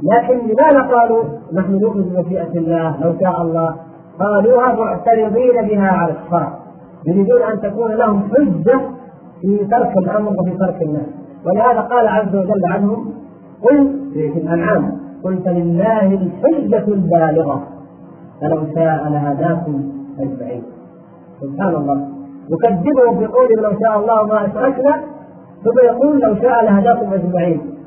لكن 0.03 0.37
لماذا 0.37 0.81
قالوا 0.95 1.23
نحن 1.53 1.79
نؤمن 1.81 2.03
بمشيئة 2.03 2.51
الله 2.55 3.03
لو 3.03 3.13
شاء 3.23 3.41
الله. 3.41 3.75
قالوها 4.19 4.73
معترضين 4.73 5.67
بها 5.67 5.87
على 5.91 6.13
الشرع 6.13 6.59
يريدون 7.07 7.41
أن 7.41 7.61
تكون 7.61 7.91
لهم 7.91 8.23
حجة 8.23 8.79
في 9.41 9.65
ترك 9.65 9.97
الأمر 9.97 10.33
وفي 10.39 10.57
ترك 10.57 10.81
النهي. 10.81 11.05
ولهذا 11.45 11.81
قال 11.81 12.07
عز 12.07 12.35
وجل 12.35 12.65
عنهم 12.65 13.13
قل 13.63 13.99
في 14.13 14.39
الأنعام 14.39 14.91
قل 15.23 15.37
فلله 15.45 16.05
الحجة 16.13 16.87
البالغة. 16.87 17.67
فلو 18.41 18.65
شاء 18.75 19.09
لهداكم 19.09 19.83
أجمعين. 20.19 20.63
سبحان 21.41 21.75
الله. 21.75 22.07
يكذبهم 22.49 23.19
بقوله 23.19 23.55
لو 23.61 23.79
شاء 23.79 23.99
الله 23.99 24.27
ما 24.27 24.45
أشركنا 24.45 25.01
ثم 25.63 25.79
يقول 25.85 26.19
لو 26.19 26.35
شاء 26.35 26.65
لهداكم 26.65 27.13
أجمعين. 27.13 27.78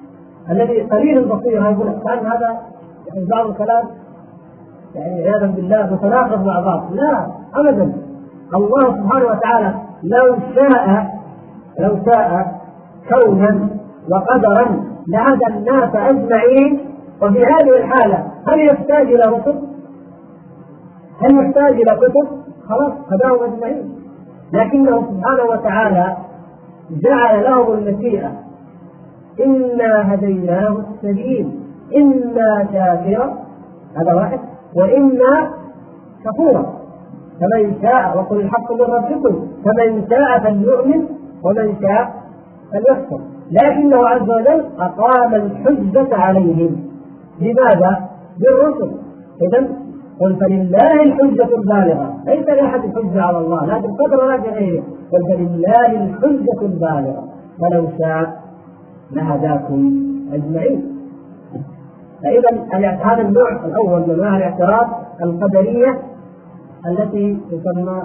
الذي 0.51 0.81
قليل 0.83 1.19
البصيره 1.19 1.71
يقول 1.71 1.87
كان 2.07 2.27
هذا 2.27 2.61
يعني 3.07 3.27
بعض 3.31 3.47
الكلام 3.47 3.85
يعني 4.95 5.23
عياذا 5.23 5.47
بالله 5.47 5.93
متناقض 5.93 6.47
مع 6.47 6.61
بعض 6.61 6.93
لا 6.93 7.27
ابدا 7.55 7.93
الله 8.55 8.81
سبحانه 8.81 9.27
وتعالى 9.27 9.75
لو 10.03 10.37
شاء 10.55 11.07
لو 11.79 11.99
شاء 12.07 12.61
كونا 13.09 13.69
وقدرا 14.11 14.85
لهدى 15.09 15.47
الناس 15.47 15.91
أجمعين 15.95 16.81
وفي 17.23 17.45
هذه 17.45 17.77
الحالة 17.77 18.33
هل 18.49 18.67
يحتاج 18.67 19.07
إلى 19.07 19.23
رسل؟ 19.27 19.59
هل 21.23 21.45
يحتاج 21.45 21.73
إلى 21.73 21.97
كتب؟ 21.97 22.43
خلاص 22.69 22.93
هداهم 23.13 23.53
أجمعين 23.53 23.95
لكنه 24.53 25.03
سبحانه 25.03 25.45
وتعالى 25.51 26.17
جعل 26.91 27.45
لهم 27.45 27.73
المشيئه 27.73 28.42
إنا 29.41 30.15
هديناه 30.15 30.77
السبيل 30.95 31.49
إما 31.97 32.67
شاكرا 32.73 33.39
هذا 33.97 34.15
واحد. 34.15 34.39
وإما 34.77 35.49
كفورا 36.25 36.67
فمن 37.41 37.75
شاء 37.83 38.19
وقل 38.19 38.41
الحق 38.41 38.73
من 38.73 38.81
ربكم 38.81 39.47
فمن 39.65 40.07
شاء 40.11 40.39
فليؤمن 40.39 41.07
ومن 41.45 41.75
شاء 41.83 42.15
فليكفر. 42.73 43.21
لكنه 43.51 44.09
عز 44.09 44.31
وجل 44.31 44.65
أقام 44.79 45.35
الحجة 45.35 46.17
عليهم. 46.17 46.77
لماذا؟ 47.41 48.09
بالرسل 48.41 48.91
إذا 49.43 49.69
قل 50.21 50.37
فلله 50.37 51.03
الحجة 51.03 51.57
البالغة. 51.57 52.15
ليس 52.27 52.47
لأحد 52.49 52.81
حجة 52.81 53.23
على 53.23 53.39
الله 53.39 53.67
لا 53.67 53.79
بالقدر 53.79 54.25
ولا 54.25 54.37
بغيره. 54.37 54.83
قل 55.13 55.23
فلله 55.29 56.05
الحجة 56.05 56.63
البالغة. 56.63 57.25
فلو 57.61 57.87
شاء 57.99 58.42
لهداكم 59.13 60.03
أجمعين 60.33 60.93
فإذا 62.23 62.99
هذا 63.03 63.23
النوع 63.23 63.65
الأول 63.67 64.01
من 64.01 64.11
انواع 64.11 64.37
الاعتراض 64.37 64.89
القدرية 65.23 65.99
التي 66.87 67.39
تسمى 67.51 68.03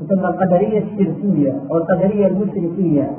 تسمى 0.00 0.28
القدرية 0.28 0.78
الشركية 0.78 1.52
أو 1.70 1.76
القدرية 1.76 2.26
المشركية 2.26 3.10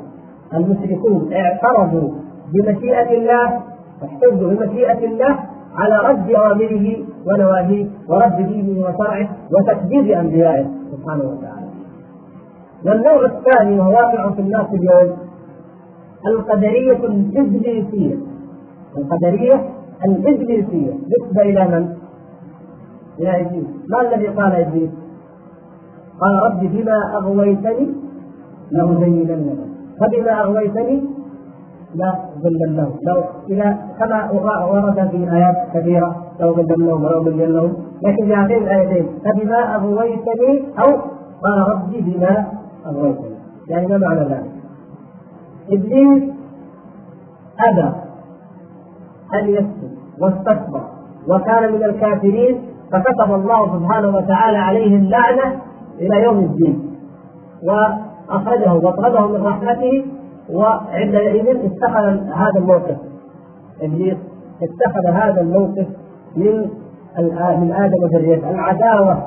المشركون 0.54 1.32
اعترضوا 1.32 2.10
بمشيئة 2.54 3.18
الله 3.18 3.60
احتجوا 4.04 4.50
بمشيئة 4.50 5.04
الله 5.04 5.38
على 5.76 5.98
رد 6.08 6.30
أوامره 6.30 6.96
ونواهيه 7.26 7.86
ورد 8.08 8.36
دينه 8.36 8.80
وشرعه 8.80 9.28
وتكذيب 9.52 10.10
أنبيائه 10.10 10.66
سبحانه 10.92 11.24
وتعالى. 11.24 11.66
والنوع 12.86 13.24
الثاني 13.24 13.78
وهو 13.78 13.90
واقع 13.90 14.30
في 14.30 14.40
الناس 14.40 14.66
اليوم 14.72 15.16
القدرية 16.26 17.06
الإبليسية 17.06 18.16
القدرية 18.98 19.70
الإبليسية 20.04 20.92
نسبة 20.92 21.42
إلى 21.42 21.68
من؟ 21.68 21.88
إلى 23.20 23.40
إبليس. 23.40 23.66
ما 23.90 24.00
الذي 24.00 24.28
قال 24.28 24.52
إبليس؟ 24.52 24.90
قال 26.20 26.34
رب 26.42 26.60
بما 26.60 27.16
أغويتني 27.16 27.88
لأزينن 28.70 29.56
فبما 30.00 30.42
أغويتني 30.42 31.02
لا 31.94 32.14
ظلنهم 32.42 32.92
لو 33.02 33.24
إلى 33.50 33.76
كما 33.98 34.30
ورد 34.70 35.08
في 35.10 35.32
آيات 35.32 35.56
كثيرة 35.74 36.16
لو 36.40 36.54
ظلنهم 36.54 37.04
ولو 37.04 37.24
ظلنهم 37.24 37.72
لكن 38.02 38.26
في 38.26 38.34
هذين 38.34 38.62
الآيتين 38.62 39.06
فبما 39.24 39.76
أغويتني 39.76 40.62
أو 40.78 41.00
قال 41.42 41.68
ربي 41.70 42.00
بما 42.00 42.46
أغويتني. 42.86 43.36
يعني 43.68 43.86
ما 43.86 43.98
معنى 43.98 44.20
ذلك؟ 44.20 44.51
ابليس 45.72 46.22
أبى 47.68 47.92
أن 49.34 49.48
يسجد 49.48 49.92
واستكبر 50.20 50.82
وكان 51.28 51.72
من 51.72 51.84
الكافرين 51.84 52.62
فكتب 52.92 53.34
الله 53.34 53.78
سبحانه 53.78 54.16
وتعالى 54.16 54.58
عليه 54.58 54.96
اللعنه 54.96 55.60
إلى 56.00 56.22
يوم 56.24 56.38
الدين. 56.38 56.96
وأخرجه 57.62 58.74
وأطرده 58.74 59.26
من 59.26 59.46
رحمته 59.46 60.04
وعندئذ 60.50 61.48
اتخذ 61.48 62.06
هذا 62.34 62.58
الموقف. 62.58 62.96
إبليس 63.82 64.16
اتخذ 64.62 65.06
هذا 65.06 65.40
الموقف 65.40 65.86
من 66.36 66.70
من 67.60 67.72
آدم 67.72 68.02
وذريته. 68.02 68.50
العداوة 68.50 69.26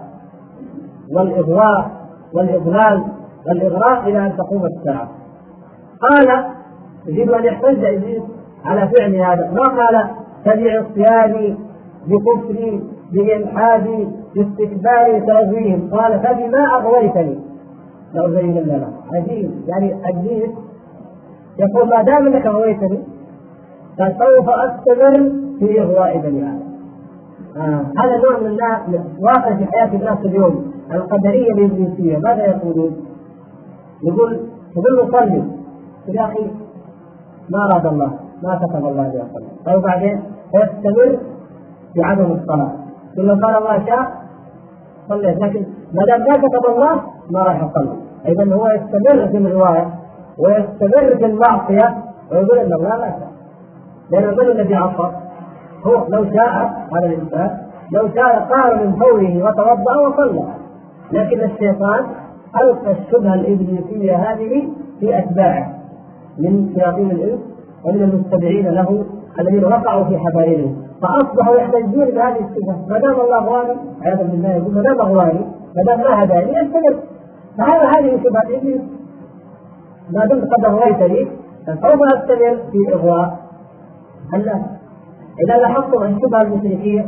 والإغواء 1.11 1.91
والإضلال 2.33 3.03
والإغراء 3.47 4.09
إلى 4.09 4.25
أن 4.25 4.37
تقوم 4.37 4.65
الساعة. 4.65 5.07
قال 6.01 6.45
يريد 7.07 7.29
أن 7.29 7.45
يحتج 7.45 7.85
إبليس 7.85 8.23
على 8.65 8.89
فعل 8.97 9.15
هذا. 9.15 9.51
ما 9.51 9.63
قال؟ 9.63 10.09
فبعصياني 10.45 11.55
بكفري 12.07 12.83
بإلحادي 13.11 14.07
باستكباري 14.35 15.21
تأذيهم 15.21 15.89
قال 15.91 16.19
فبما 16.19 16.65
أغويتني. 16.79 17.39
لأزين 18.13 18.57
لنا 18.57 18.89
عجيب. 19.13 19.51
يعني 19.67 19.95
إبليس 20.09 20.49
يقول 21.59 21.89
ما 21.89 22.03
دام 22.03 22.27
إنك 22.27 22.45
أغويتني 22.45 22.99
فسوف 23.97 24.49
أستمر 24.49 25.31
في 25.59 25.81
إغواء 25.81 26.17
بني 26.17 26.39
آدم. 26.39 26.65
آه. 27.57 27.85
هذا 27.97 28.17
نوع 28.17 28.39
من 28.39 28.47
الناس 28.47 29.01
واقع 29.19 29.55
في 29.55 29.65
حياة 29.65 29.95
الناس 29.95 30.17
اليوم 30.25 30.71
القدرية 30.93 31.51
الإبليسية. 31.51 32.17
ماذا 32.17 32.45
يقولون؟ 32.45 32.95
يقول 34.03 34.39
يقول 34.77 35.07
نصلي 35.07 35.43
يا 36.07 36.25
أخي 36.25 36.51
ما 37.49 37.59
أراد 37.65 37.85
الله 37.85 38.11
ما 38.43 38.55
كتب 38.55 38.85
الله 38.85 39.05
ان 39.05 39.11
يصلي 39.11 39.73
أو 39.73 39.79
بعدين 39.81 40.23
يستمر 40.55 41.19
في 41.93 42.01
عدم 42.03 42.31
الصلاة. 42.31 42.71
ثم 43.15 43.45
قال 43.45 43.57
الله 43.57 43.85
شاء 43.85 44.11
صليت 45.09 45.37
لكن 45.37 45.65
ما 45.93 46.03
دام 46.05 46.19
ما 46.19 46.33
كتب 46.33 46.65
الله 46.69 47.01
ما 47.29 47.39
راح 47.39 47.63
يصلي. 47.63 47.95
اذا 48.25 48.55
هو 48.55 48.67
يستمر 48.67 49.27
في 49.27 49.37
الرواية 49.37 49.89
ويستمر 50.37 51.15
في 51.17 51.25
المعصية 51.25 52.03
ويقول 52.31 52.57
ان 52.57 52.73
الله 52.73 52.97
لا 52.97 53.09
شاء. 53.09 53.31
لأن 54.11 54.37
من 54.37 54.51
الذي 54.51 54.75
عصى؟ 54.75 55.11
هو 55.85 56.07
لو 56.09 56.25
شاء 56.25 56.87
هذا 56.95 57.05
الإنسان 57.05 57.57
لو 57.91 58.09
شاء 58.15 58.39
قام 58.39 58.85
من 58.85 58.95
فوره 58.95 59.43
وتوضأ 59.43 60.07
وصلى. 60.07 60.43
لكن 61.11 61.43
الشيطان 61.43 62.05
ألقى 62.61 62.91
الشبهه 62.91 63.33
الإبليسية 63.33 64.15
هذه 64.15 64.67
في 64.99 65.17
أتباعه. 65.19 65.84
من 66.39 66.69
شياطين 66.75 67.11
الإنس 67.11 67.39
ومن 67.85 68.03
المتبعين 68.03 68.67
له 68.67 69.05
الذين 69.39 69.65
وقعوا 69.65 70.03
في 70.03 70.17
حبائلهم. 70.17 70.75
فاصبحوا 71.01 71.55
يحتجون 71.55 72.05
بهذه 72.05 72.39
الصفة. 72.45 72.75
ما 72.89 72.99
دام 72.99 73.19
الله 73.21 73.37
اغواني 73.37 73.75
عياذا 74.03 74.23
بالله 74.23 74.49
يقول 74.49 74.73
ما 74.73 74.81
دام 74.81 75.01
اغواني 75.01 75.39
ما 75.75 75.83
دام 75.87 75.99
ما 75.99 76.23
هداني 76.23 76.51
يستمر 76.51 76.95
فهذا 77.57 77.91
هذه 77.97 78.19
شبهه 78.23 78.57
ابليس 78.57 78.81
ما 80.13 80.25
دمت 80.25 80.43
قد 80.53 80.65
اغويتني 80.65 81.27
فسوف 81.67 82.01
استمر 82.13 82.57
في 82.71 82.93
إغواء 82.93 83.37
الناس 84.33 84.61
إذا 85.45 85.57
لاحظتم 85.57 86.03
الشبهة 86.03 86.41
المشركية 86.41 87.07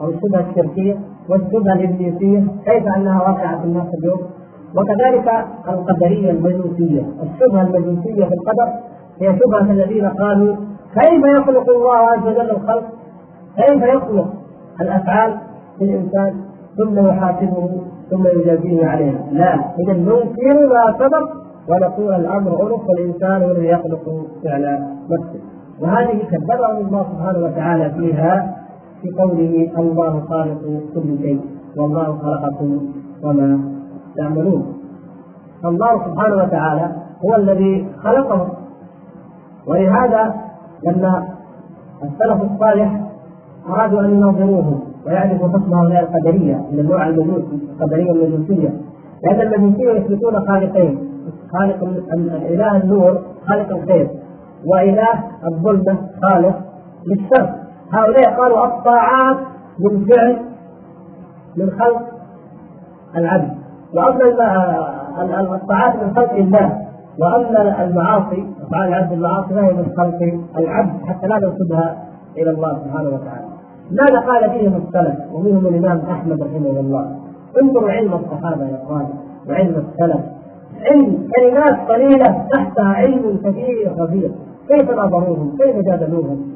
أو 0.00 0.08
الشبهة 0.08 0.50
الشركية 0.50 0.98
والشبهة 1.28 1.72
الإبليسية 1.74 2.46
كيف 2.66 2.84
أنها 2.96 3.22
واقعة 3.22 3.58
في 3.60 3.64
الناس 3.64 3.86
اليوم؟ 3.98 4.20
وكذلك 4.76 5.46
القدرية 5.68 6.30
المجوسية 6.30 7.02
الشبهة 7.22 7.62
المجوسية 7.62 8.24
في 8.24 8.34
القدر 8.34 8.72
هي 9.20 9.38
شبهة 9.38 9.72
الذين 9.72 10.06
قالوا 10.08 10.56
كيف 10.94 11.24
يخلق 11.40 11.70
الله 11.70 11.96
عز 11.96 12.26
وجل 12.26 12.50
الخلق؟ 12.50 12.84
كيف 13.56 13.82
يخلق 13.82 14.26
الأفعال 14.80 15.34
في 15.78 15.84
الانسان 15.84 16.34
ثم 16.76 17.06
يحاسبه 17.08 17.70
ثم 18.10 18.26
يجازيه 18.26 18.86
عليها؟ 18.86 19.24
لا 19.32 19.54
اذا 19.54 19.92
ننكر 19.92 20.66
ما 20.68 20.94
سبق 20.98 21.30
ونقول 21.68 22.14
الأمر 22.14 22.62
عنف 22.62 22.88
والإنسان 22.88 23.42
هو 23.42 23.50
يخلق 23.50 24.26
فعل 24.44 24.78
نفسه. 25.10 25.40
وهذه 25.80 26.22
كذبهم 26.30 26.86
الله 26.86 27.06
سبحانه 27.12 27.38
وتعالى 27.44 27.90
فيها 27.90 28.56
في 29.02 29.10
قوله 29.18 29.70
الله 29.78 30.20
خالق 30.20 30.60
كل 30.94 31.18
شيء 31.22 31.40
والله 31.76 32.18
خلقكم 32.18 32.80
وما 33.22 33.79
تعملون 34.16 34.74
الله 35.64 36.04
سبحانه 36.04 36.36
وتعالى 36.36 36.96
هو 37.24 37.36
الذي 37.36 37.88
خلقهم. 38.04 38.48
ولهذا 39.66 40.34
لما 40.86 41.28
السلف 42.02 42.52
الصالح 42.52 43.00
أرادوا 43.68 44.00
أن 44.00 44.10
يناظروهم 44.10 44.80
ويعرفوا 45.06 45.48
حكم 45.48 45.74
هؤلاء 45.74 46.02
القدرية 46.02 46.54
من 46.72 46.78
النوع 46.78 47.08
المجوس 47.08 47.42
القدرية 47.70 48.12
المجوسية. 48.12 48.70
لأن 49.24 49.40
المجوسيه 49.40 49.90
يثبتون 49.90 50.46
خالقين. 50.46 51.10
خالق 51.52 51.82
الإله 52.12 52.76
النور 52.76 53.18
خالق 53.48 53.76
الخير. 53.76 54.10
وإله 54.66 55.24
الظلمة 55.52 55.96
خالق 56.22 56.56
للشر. 57.06 57.54
هؤلاء 57.92 58.40
قالوا 58.40 58.66
الطاعات 58.66 59.36
من 59.80 60.04
فعل 60.04 60.36
من 61.56 61.70
خلق 61.70 62.02
العبد. 63.16 63.59
واما 63.94 65.54
الطاعات 65.54 66.02
من 66.02 66.14
خلق 66.16 66.32
الله 66.32 66.78
واما 67.18 67.84
المعاصي 67.84 68.44
افعال 68.62 68.88
العبد 68.88 69.12
المعاصي 69.12 69.54
فهي 69.54 69.72
من 69.72 69.86
خلق 69.96 70.38
العبد 70.58 71.04
حتى 71.06 71.26
لا 71.26 71.38
ننسبها 71.38 71.96
إلى 72.38 72.50
الله 72.50 72.78
سبحانه 72.84 73.08
وتعالى. 73.08 73.48
ماذا 73.90 74.20
قال 74.20 74.50
فيهم 74.50 74.76
السلف 74.76 75.16
ومنهم 75.32 75.66
الإمام 75.66 75.98
أحمد 76.10 76.42
رحمه 76.42 76.80
الله 76.80 77.16
انظروا 77.62 77.90
علم 77.90 78.14
الصحابة 78.14 78.64
يا 78.64 78.82
إخوان 78.82 79.06
وعلم 79.48 79.84
السلف 79.88 80.24
علم 80.90 81.28
كلمات 81.36 81.90
قليلة 81.90 82.46
تحتها 82.52 82.84
علم 82.84 83.40
كثير 83.44 83.92
غفير 83.98 84.30
كيف 84.68 84.90
نظروهم؟ 84.90 85.56
كيف 85.58 85.76
جادلوهم؟ 85.76 86.52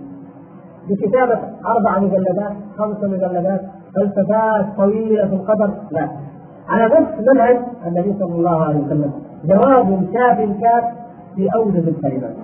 بكتابة 0.89 1.39
أربع 1.67 1.99
مجلدات 1.99 2.53
خمس 2.79 2.97
مجلدات 3.05 3.61
فلسفات 3.95 4.67
طويلة 4.77 5.29
في 5.29 5.35
القدر 5.35 5.71
لا 5.91 6.09
على 6.69 6.85
نفس 6.85 7.29
منهج 7.29 7.59
النبي 7.87 8.15
صلى 8.19 8.35
الله 8.35 8.65
عليه 8.65 8.81
وسلم. 8.81 9.13
جواب 9.45 10.07
شاف 10.13 10.39
كاف 10.39 10.85
في 11.37 11.49
أوجز 11.57 11.89
الكلمات 11.89 12.35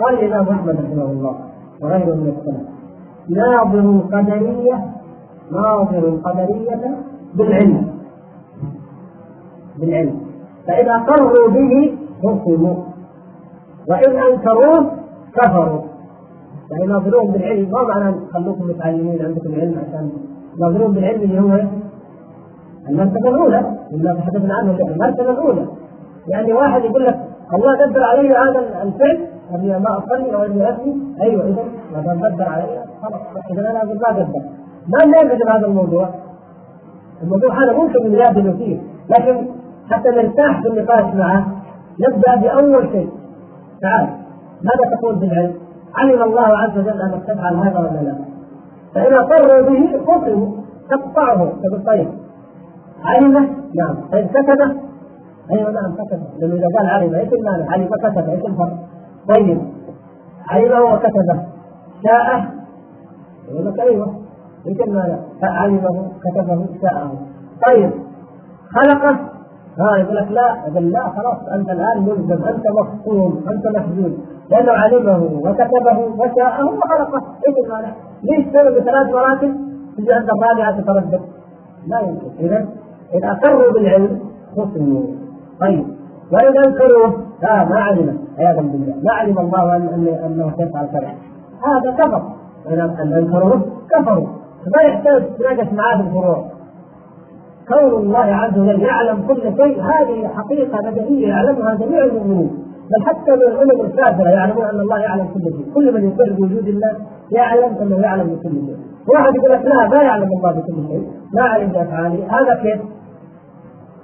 قال 0.00 0.24
الإمام 0.24 0.48
أحمد 0.48 0.74
رحمه 0.74 1.04
الله 1.04 1.34
وغيره 1.82 2.14
من 2.14 2.34
السلف 2.38 2.68
ناظر 3.28 3.78
القدرية 3.80 4.84
ناظر 5.52 6.08
القدرية 6.08 6.98
بالعلم. 7.34 7.86
بالعلم. 9.78 10.20
فإذا 10.66 10.96
قروا 10.98 11.48
به 11.50 11.98
حكموا. 12.22 12.74
وإن 13.88 14.16
أنكروه 14.32 14.90
كفروا. 15.34 15.80
يعني 16.70 16.86
ناظروهم 16.86 17.32
بالعلم 17.32 17.70
ما 17.70 17.82
معنى 17.82 18.16
خلوكم 18.32 18.64
متعلمين 18.68 19.24
عندكم 19.24 19.54
علم 19.54 19.74
عشان 19.78 20.10
ناظروهم 20.58 20.92
بالعلم 20.92 21.22
اللي 21.22 21.40
هو 21.40 21.64
المرتبة 22.90 23.28
الأولى 23.28 23.76
مما 23.92 24.14
تحدثنا 24.14 24.54
عنه 24.54 24.70
المرتبة 24.70 25.30
الأولى. 25.30 25.66
يعني 26.28 26.52
واحد 26.52 26.84
يقول 26.84 27.04
لك 27.04 27.18
الله 27.54 27.86
قدر 27.86 28.04
علي 28.04 28.28
هذا 28.28 28.82
الفعل 28.82 29.18
اني 29.54 29.78
ما 29.78 29.98
أصلي 29.98 30.34
أو 30.34 30.42
اني 30.42 30.68
ابني 30.68 30.94
أيوه 31.22 31.44
اذا 31.44 31.64
ما 31.94 32.00
دام 32.02 32.24
قدر 32.24 32.44
علي 32.44 32.84
خلاص. 33.02 33.20
اذا 33.50 33.70
أنا 33.70 33.78
أقول 33.78 33.98
ما 33.98 34.08
قدر. 34.08 34.26
ما 34.88 35.04
نرجع 35.06 35.56
هذا 35.56 35.66
الموضوع. 35.66 36.08
الموضوع 37.22 37.54
هذا 37.54 37.72
ممكن 37.72 38.12
نجادل 38.12 38.56
فيه 38.58 38.80
لكن 39.10 39.46
حتى 39.90 40.08
نرتاح 40.08 40.62
في 40.62 40.68
النقاش 40.68 41.14
معه 41.14 41.46
نبدا 42.00 42.36
بأول 42.36 42.88
شيء. 42.92 43.08
تعال 43.82 44.06
ماذا 44.62 44.96
تقول 44.96 45.14
بالعلم؟ 45.14 45.54
علم 45.96 46.22
الله 46.22 46.58
عز 46.58 46.78
وجل 46.78 47.00
أنك 47.02 47.22
تفعل 47.24 47.54
هذا 47.54 47.78
ولا 47.78 48.00
لا؟ 48.02 48.14
فإذا 48.94 49.20
قروا 49.20 49.68
به 49.68 49.98
خصموا 50.06 50.48
تقطعه. 50.90 51.52
تقول 51.62 51.84
طيب 51.86 52.08
علم 53.04 53.34
نعم. 53.74 53.96
طيب 54.12 54.26
كتبه 54.26 54.90
أيوه 55.50 55.70
نعم 55.70 55.94
كتبه 55.94 56.26
لأنه 56.38 56.54
إذا 56.54 56.78
قال 56.78 56.86
علم 56.86 57.14
إيش 57.14 57.32
المعنى؟ 57.32 57.70
علم 57.70 57.88
كتبه 57.88 58.32
إيش 58.32 58.44
الفرق؟ 58.44 58.76
طيب. 59.28 59.60
علمه 60.50 60.94
وكتبه 60.94 61.42
شاءه 62.04 62.46
يقول 63.48 63.66
لك 63.66 63.80
أيوه. 63.80 64.14
إيش 64.66 64.80
المعنى؟ 64.80 65.16
علمه 65.42 66.12
كتبه 66.24 66.66
شاءه. 66.82 67.12
طيب. 67.70 67.90
خلقه. 68.74 69.10
ها 69.78 69.96
يقول 69.96 70.16
لك 70.16 70.30
لا 70.30 70.56
يقول 70.68 70.90
لا 70.92 71.02
خلاص 71.08 71.48
أنت 71.54 71.70
الآن 71.70 72.02
ملزم 72.02 72.44
أنت 72.44 72.64
مفطوم 72.80 73.44
أنت 73.52 73.76
محزون. 73.76 74.18
لأنه 74.50 74.72
علمه 74.72 75.18
وكتبه 75.42 75.98
وشاءه 75.98 76.64
وخلقه. 76.64 77.22
إيش 77.48 77.56
المعنى؟ 77.64 77.94
ليش 78.22 78.46
سبب 78.46 78.78
ثلاث 78.78 79.14
مراتب؟ 79.14 79.56
تجي 79.96 80.12
عند 80.12 80.28
الرابعه 80.30 80.80
تتردد؟ 80.80 81.20
لا 81.86 82.00
يمكن. 82.00 82.30
اذا 82.40 82.68
إذا 83.14 83.30
أقروا 83.30 83.72
بالعلم 83.72 84.20
خصموا 84.56 85.02
طيب 85.60 85.84
وإن 86.32 86.54
أنكروه 86.66 87.30
لا 87.42 87.64
ما 87.64 87.80
علم 87.80 88.18
عياذا 88.38 88.60
بالله. 88.60 88.94
ما 89.04 89.12
علم 89.12 89.38
الله 89.38 89.76
أن 89.76 90.06
أنه 90.26 90.52
يفعل 90.58 90.86
كذا 90.86 91.14
هذا 91.66 91.90
كفر. 91.98 92.22
أن 92.68 93.12
أنكروه 93.12 93.60
كفروا. 93.90 94.26
ما 94.76 94.82
يحتاج 94.82 95.22
تتناقش 95.26 95.72
معاه 95.72 95.96
في 95.96 96.08
الفروع 96.08 96.44
كون 97.68 98.02
الله 98.02 98.18
عز 98.18 98.58
وجل 98.58 98.82
يعلم 98.82 99.22
كل 99.28 99.42
شيء. 99.42 99.82
هذه 99.82 100.28
حقيقة 100.28 100.90
بديهية 100.90 101.28
يعلمها 101.28 101.74
جميع 101.74 102.04
المؤمنين. 102.04 102.50
بل 102.90 103.06
حتى 103.06 103.30
من 103.30 103.42
الأمم 103.42 103.80
الكافرة 103.86 104.28
يعلمون 104.28 104.64
أن 104.64 104.80
الله 104.80 104.98
يعلم 104.98 105.26
كل 105.34 105.42
شيء. 105.42 105.74
كل 105.74 105.94
من 105.94 106.08
يقر 106.08 106.32
بوجود 106.32 106.68
الله 106.68 106.92
يعلم 107.32 107.76
أنه 107.82 107.96
يعلم 108.00 108.26
بكل 108.26 108.50
شيء. 108.50 108.76
واحد 109.14 109.34
يقول 109.36 109.50
لك 109.50 109.64
لا 109.64 109.88
ما 109.88 110.02
يعلم 110.02 110.28
الله 110.36 110.50
بكل 110.50 110.88
شيء. 110.88 111.08
ما 111.34 111.42
علم 111.42 111.68
بأفعاله 111.68 112.26
هذا 112.40 112.54
كيف؟ 112.62 112.80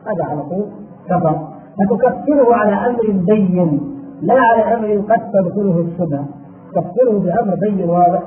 هذا 0.07 0.31
على 0.31 0.43
طول. 0.43 0.67
كفر. 1.09 1.57
فتكفره 1.79 2.55
على 2.55 2.73
أمر 2.73 3.25
بين 3.35 3.81
لا 4.23 4.35
على 4.35 4.75
أمر 4.75 5.05
قد 5.13 5.21
تدخله 5.33 5.81
الشبهه 5.81 6.27
تكفره 6.75 7.19
بأمر 7.19 7.55
بين 7.55 7.91
واضح 7.91 8.23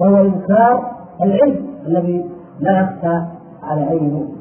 وهو 0.00 0.16
إنكار 0.16 0.90
العلم 1.22 1.66
الذي 1.86 2.24
لا 2.60 2.80
يخفى 2.80 3.22
على 3.62 3.90
اي 3.90 4.00
مؤمن 4.00 4.40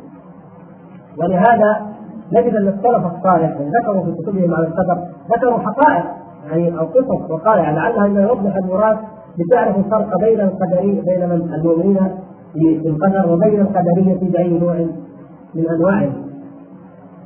ولهذا 1.17 1.89
نجد 2.33 2.55
أن 2.55 2.67
السلف 2.67 3.05
الصالح 3.15 3.57
ذكروا 3.81 4.03
في 4.03 4.11
كتبهم 4.11 4.53
عن 4.53 4.63
القدر 4.63 5.07
ذكروا 5.35 5.59
حقائق 5.59 6.05
يعني 6.45 6.79
أو 6.79 6.85
قصص 6.85 7.31
وقائع 7.31 7.71
لعلها 7.71 8.05
انه 8.05 8.21
يوضح 8.21 8.55
المراد 8.55 8.97
لتعرف 9.37 9.77
الفرق 9.77 10.19
بين 10.19 10.39
القدري 10.39 11.01
بين 11.07 11.29
من 11.29 11.53
المؤمنين 11.53 11.99
بالقدر 12.55 13.33
وبين 13.33 13.61
القدرية 13.61 14.31
باي 14.31 14.59
نوع 14.59 14.75
من 15.55 15.69
أنواعه. 15.69 16.28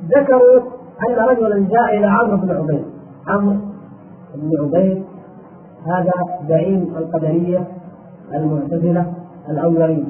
ذكروا 0.08 0.60
أن 1.08 1.14
رجلا 1.28 1.68
جاء 1.70 1.98
إلى 1.98 2.06
عمرو 2.06 2.36
بن 2.36 2.50
عبيد. 2.50 2.84
عمرو 3.28 3.56
بن 4.34 4.50
عبيد 4.64 5.04
هذا 5.86 6.12
زعيم 6.48 6.94
القدرية 6.96 7.66
المعتزلة 8.34 9.12
الأولين. 9.50 10.08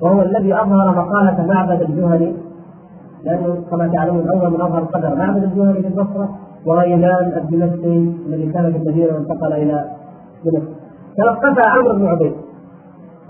وهو 0.00 0.22
الذي 0.22 0.54
أظهر 0.54 0.94
مقالة 0.96 1.46
معبد 1.46 1.82
الجهني 1.82 2.32
لأنه 3.24 3.64
كما 3.70 3.88
تعلمون 3.88 4.28
أول 4.28 4.50
من 4.50 4.60
أظهر 4.60 4.78
القدر 4.78 5.14
معبد 5.14 5.42
الجهني 5.42 5.82
في 5.82 5.88
البصرة 5.88 6.28
وغيلان 6.66 7.32
الدمشقي 7.36 7.96
الذي 8.26 8.52
كان 8.52 8.72
في 8.72 8.78
المدينة 8.78 9.14
وانتقل 9.14 9.52
إلى 9.52 9.90
دمشق. 10.44 10.68
تلقفها 11.16 11.72
عمرو 11.72 11.94
بن 11.94 12.06
عبيد. 12.06 12.32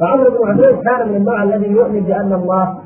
فعمرو 0.00 0.30
بن 0.30 0.50
عبيد 0.50 0.80
كان 0.80 1.08
من 1.08 1.16
النوع 1.16 1.42
الذي 1.42 1.70
يؤمن 1.70 2.00
بأن 2.00 2.32
الله 2.32 2.78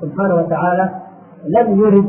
سبحانه 0.00 0.34
وتعالى 0.34 1.05
لم 1.44 1.80
يرد 1.80 2.08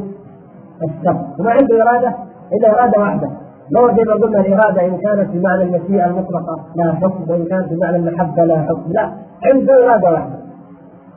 الشر 0.83 1.17
وما 1.39 1.51
عنده 1.51 1.83
إرادة؟ 1.83 2.15
إلا 2.53 2.73
إرادة 2.73 2.99
واحدة. 3.01 3.29
لو 3.71 3.87
زي 3.95 4.03
قلنا 4.03 4.39
الإرادة 4.39 4.85
إن 4.85 4.97
كانت 4.97 5.29
بمعنى 5.29 5.63
المشيئة 5.63 6.05
المطلقة 6.05 6.59
لا 6.75 6.93
حكم. 6.93 7.31
وإن 7.31 7.45
كانت 7.45 7.73
بمعنى 7.73 7.97
المحبة 7.97 8.43
لا 8.43 8.61
حكم. 8.61 8.91
لا 8.91 9.11
عنده 9.53 9.85
إرادة 9.85 10.11
واحدة. 10.11 10.39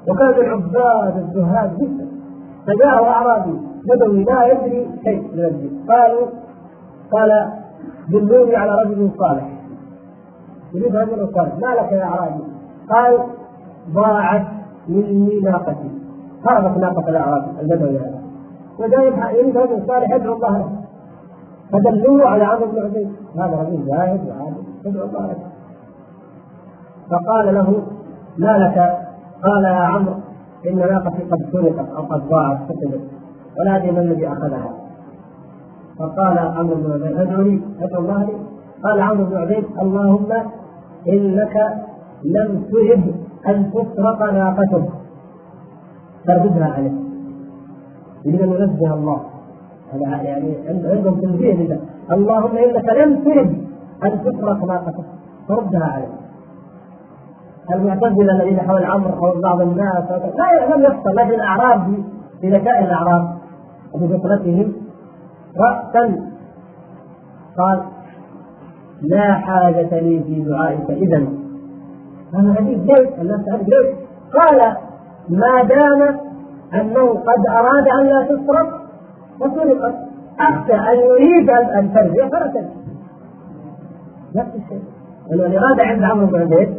وكان 0.09 0.29
العباد 0.29 1.17
الزهاد 1.17 1.79
جدا. 1.79 2.07
فجاءه 2.67 3.05
أعرابي 3.09 3.61
بدوي 3.89 4.25
لا 4.25 4.45
يدري 4.53 4.89
شيء 5.05 5.23
من 5.35 5.45
الدين 5.45 5.85
قالوا 5.89 6.27
قال 7.13 7.53
دلوني 8.09 8.57
على 8.57 8.73
رجل 8.83 9.11
صالح. 9.19 9.49
يريد 10.75 10.97
رجل 10.97 11.29
صالح 11.35 11.55
ما 11.55 11.81
لك 11.81 11.93
يا 11.93 12.05
أعرابي؟ 12.05 12.45
قال 12.91 13.19
ضاعت 13.93 14.47
مني 14.89 15.41
ناقتي. 15.45 16.00
هربت 16.47 16.79
ناقة 16.79 17.09
الأعراب 17.09 17.45
البدوي 17.61 17.99
هذا 17.99 18.21
وجاء 18.79 19.35
يريد 19.35 19.57
رجل 19.57 19.87
صالح 19.87 20.11
يدعو 20.11 20.35
الله. 20.35 20.59
له 20.59 20.71
فدلوه 21.73 22.29
على 22.29 22.45
عمرو 22.45 22.67
بن 22.67 22.83
عبيد. 22.83 23.09
هذا 23.37 23.57
رجل 23.63 23.85
زاهد 23.87 24.21
وعابد 24.29 24.65
يدعو 24.85 25.05
الله. 25.05 25.27
له 25.27 25.37
فقال 27.11 27.55
له 27.55 27.83
ما 28.39 28.59
لك؟ 28.59 28.79
قال 29.45 29.65
يا 29.65 29.87
عمرو 29.95 30.15
إن 30.71 30.77
ناقتي 30.77 31.23
قد 31.23 31.39
سرقت 31.53 31.89
أو 31.97 32.03
قد 32.03 32.29
ضاعت 32.29 32.59
فقدت 32.59 33.01
ولا 33.61 33.77
أدري 33.77 33.91
ما 33.91 34.01
الذي 34.01 34.29
أخذها. 34.29 34.71
فقال 35.99 36.39
عمرو 36.39 36.75
بن 36.75 36.93
عبيد 36.93 37.19
ادعو 37.19 37.43
لي 37.43 37.61
ادعو 37.81 38.01
الله 38.01 38.25
لي. 38.25 38.35
قال 38.85 39.01
عمرو 39.01 39.25
بن 39.25 39.37
عبيد 39.37 39.65
اللهم 39.83 40.33
إنك 41.09 41.57
لم 42.25 42.65
تهب 42.71 43.15
أن 43.47 43.71
تسرق 43.73 44.33
ناقته 44.33 45.00
فرددها 46.27 46.67
عليه. 46.67 46.93
يريد 48.25 48.43
ان 48.43 48.49
ينزه 48.49 48.95
الله. 48.95 49.21
هذا 49.93 50.23
يعني 50.23 50.57
عندهم 50.69 51.21
تنزيه 51.21 51.55
لله. 51.55 51.81
اللهم 52.11 52.57
إنك 52.57 52.89
لم 52.89 53.25
تهب 53.25 53.51
أن 54.05 54.21
تسرق 54.25 54.65
ناقته 54.65 55.05
فردها 55.49 55.85
عليه. 55.85 56.21
المعتزلة 57.75 58.33
الذين 58.33 58.61
حول 58.61 58.85
عمرو 58.85 59.13
حول 59.13 59.41
بعض 59.43 59.61
الناس 59.61 60.11
لا 60.11 60.77
لم 60.77 60.83
يحصل 60.83 61.17
لكن 61.17 61.31
الأعراب 61.31 61.95
بذكاء 62.43 62.85
الأعراب 62.85 63.29
وبفطرتهم 63.95 64.73
رأسا 65.59 66.31
قال 67.59 67.83
لا 69.03 69.35
حاجة 69.35 70.01
لي 70.01 70.23
في 70.25 70.41
دعائك 70.41 70.91
إذا 70.91 71.27
هذا 72.35 72.55
حديث 72.55 72.79
ليش؟ 72.79 73.09
الناس 73.21 73.45
تعرف 73.47 73.63
ليش؟ 73.63 73.97
قال 74.33 74.77
ما 75.29 75.63
دام 75.63 76.19
أنه 76.75 77.09
قد 77.09 77.47
أراد 77.51 77.89
أن 78.01 78.07
لا 78.07 78.23
تصرف 78.25 78.69
فسرقت 79.41 79.95
أخشى 80.41 80.75
أن 80.75 80.97
يريد 80.97 81.51
أن 81.51 81.95
ترجع 81.95 82.29
فلا 82.29 82.47
ترجع 82.47 82.69
نفس 84.35 84.51
الشيء. 84.55 84.83
لأن 85.31 85.41
الإرادة 85.41 85.87
عند 85.87 86.03
عمرو 86.03 86.27
بن 86.27 86.41
عبيد. 86.41 86.75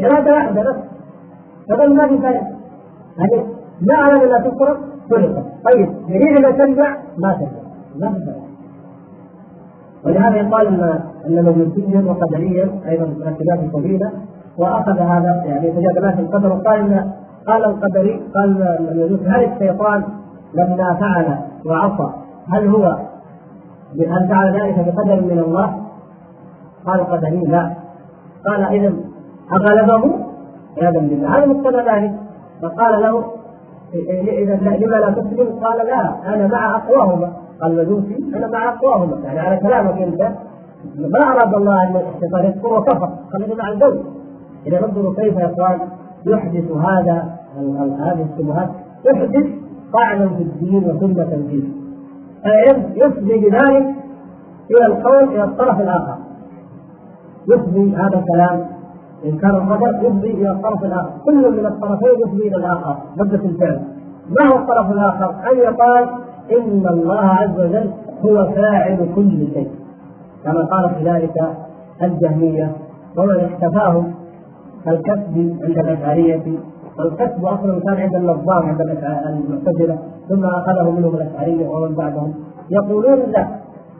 إرادة 0.00 0.32
واحدة 0.32 0.62
بس. 0.62 0.76
فقال 1.70 1.96
ما 1.96 2.08
في 2.08 2.18
فرق؟ 2.18 2.42
يعني 3.18 3.46
ما 3.80 3.94
أراد 4.06 4.22
أن 4.22 4.28
لا 4.28 4.38
تصرف 4.38 4.78
سرقت 5.10 5.44
طيب 5.72 5.88
يريد 6.08 6.44
أن 6.44 6.58
ترجع 6.58 6.96
ما 7.18 7.32
ترجع. 7.32 7.62
ما 7.96 8.12
في 8.12 8.24
فرق. 8.24 8.48
ولهذا 10.04 10.36
يقال 10.36 10.66
ان 10.66 11.00
إن 11.26 11.44
مجوسيا 11.44 12.10
وقدريا 12.10 12.70
أيضا 12.88 13.06
مرتبات 13.06 13.72
طويلة 13.72 14.12
وأخذ 14.58 14.98
هذا 14.98 15.42
يعني 15.46 15.70
تجاذبات 15.70 16.18
القدر 16.18 16.52
وقال 16.52 16.78
إن 16.78 17.10
قال 17.48 17.64
القدري 17.64 18.22
قال 18.34 18.62
هل 19.26 19.52
الشيطان 19.52 20.04
لما 20.54 20.94
فعل 21.00 21.38
وعصى؟ 21.66 22.12
هل 22.52 22.68
هو 22.68 22.96
هل 24.00 24.28
فعل 24.28 24.60
ذلك 24.60 24.78
بقدر 24.78 25.20
من 25.20 25.38
الله؟ 25.38 25.74
قال 26.86 27.00
القدري 27.00 27.40
لا. 27.40 27.74
قال 28.46 28.62
اذا 28.62 28.94
أغلبه 29.52 30.14
عياذا 30.78 30.98
بالله. 30.98 31.38
هذا 31.38 31.46
مقتضى 31.46 31.76
ذلك. 31.76 32.14
فقال 32.62 33.02
له 33.02 33.24
إذا 34.14 34.54
لما 34.56 34.96
لا 34.96 35.10
تسلم؟ 35.10 35.58
قال 35.64 35.86
لا 35.86 36.34
أنا 36.34 36.46
مع 36.46 36.76
أقواهما. 36.76 37.32
قال 37.62 37.80
المجوسي 37.80 38.24
أنا 38.36 38.46
مع 38.46 38.68
أقواهما. 38.68 39.16
يعني 39.24 39.40
على 39.40 39.56
كلامك 39.56 40.02
أنت 40.02 40.20
ما 40.98 41.32
أراد 41.32 41.54
الله 41.54 41.82
أن 41.82 41.96
الشيطان 42.16 42.44
يكفر 42.44 42.78
وكفر. 42.78 43.10
خلينا 43.32 43.54
مع 43.54 43.68
الزوج 43.68 43.96
إذا 44.66 44.84
انظروا 44.84 45.14
كيف 45.14 45.36
يا 45.36 45.54
يحدث 46.26 46.70
هذا 46.70 47.37
هذه 48.00 48.26
الشبهات 48.32 48.70
يحدث 49.06 49.46
طعنا 49.92 50.28
في 50.28 50.42
الدين 50.42 50.84
وسنة 50.84 51.24
في 51.24 51.34
الدين 51.34 51.74
يفضي 52.96 53.38
بذلك 53.38 53.94
إلى 54.70 54.86
القول 54.86 55.24
إلى 55.24 55.44
الطرف 55.44 55.80
الآخر. 55.80 56.16
يفضي 57.48 57.96
هذا 57.96 58.18
الكلام 58.18 58.66
انكار 59.24 59.62
القدر 59.62 60.06
يفضي 60.06 60.30
إلى 60.30 60.50
الطرف 60.50 60.84
الآخر. 60.84 61.10
كل 61.24 61.52
من 61.52 61.66
الطرفين 61.66 62.20
يفضي 62.26 62.48
إلى 62.48 62.56
الآخر 62.56 62.96
مدة 63.16 63.44
الفعل. 63.44 63.80
ما 64.28 64.52
هو 64.52 64.58
الطرف 64.58 64.92
الآخر؟ 64.92 65.30
أن 65.52 65.58
يقال 65.58 66.08
إن 66.58 66.86
الله 66.88 67.20
عز 67.20 67.60
وجل 67.60 67.90
هو 68.24 68.52
فاعل 68.52 69.08
كل 69.14 69.46
شيء. 69.54 69.70
كما 70.44 70.64
قال 70.64 70.90
في 70.94 71.10
ذلك 71.10 71.56
الجهمية 72.02 72.72
ومن 73.16 73.40
احتفاهم 73.40 74.14
كالكسب 74.84 75.56
عند 75.64 75.78
الأشعرية. 75.78 76.42
والكسب 76.98 77.44
أصلا 77.44 77.80
كان 77.80 77.96
عند 77.96 78.14
النظام 78.14 78.68
عند 78.68 78.80
المعتزلة 78.80 79.98
ثم 80.28 80.44
أخذه 80.44 80.90
منهم 80.90 81.14
الأشعرية 81.14 81.68
ومن 81.68 81.94
بعدهم. 81.94 82.34
يقولون 82.70 83.18
لا 83.18 83.48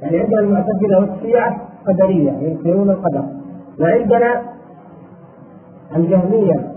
يعني 0.03 0.19
عندنا 0.19 0.41
المعتزلة 0.41 0.99
والشيعة 0.99 1.57
قدرية 1.89 2.31
ينكرون 2.31 2.91
القدر. 2.91 3.25
وعندنا 3.81 4.43
الجهمية 5.97 6.73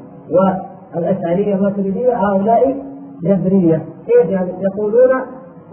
والأشعرية 0.95 1.55
والماتريديه 1.55 2.15
هؤلاء 2.15 2.75
جبريه 3.23 3.85
كيف 4.07 4.29
يعني؟ 4.29 4.51
يقولون 4.59 5.21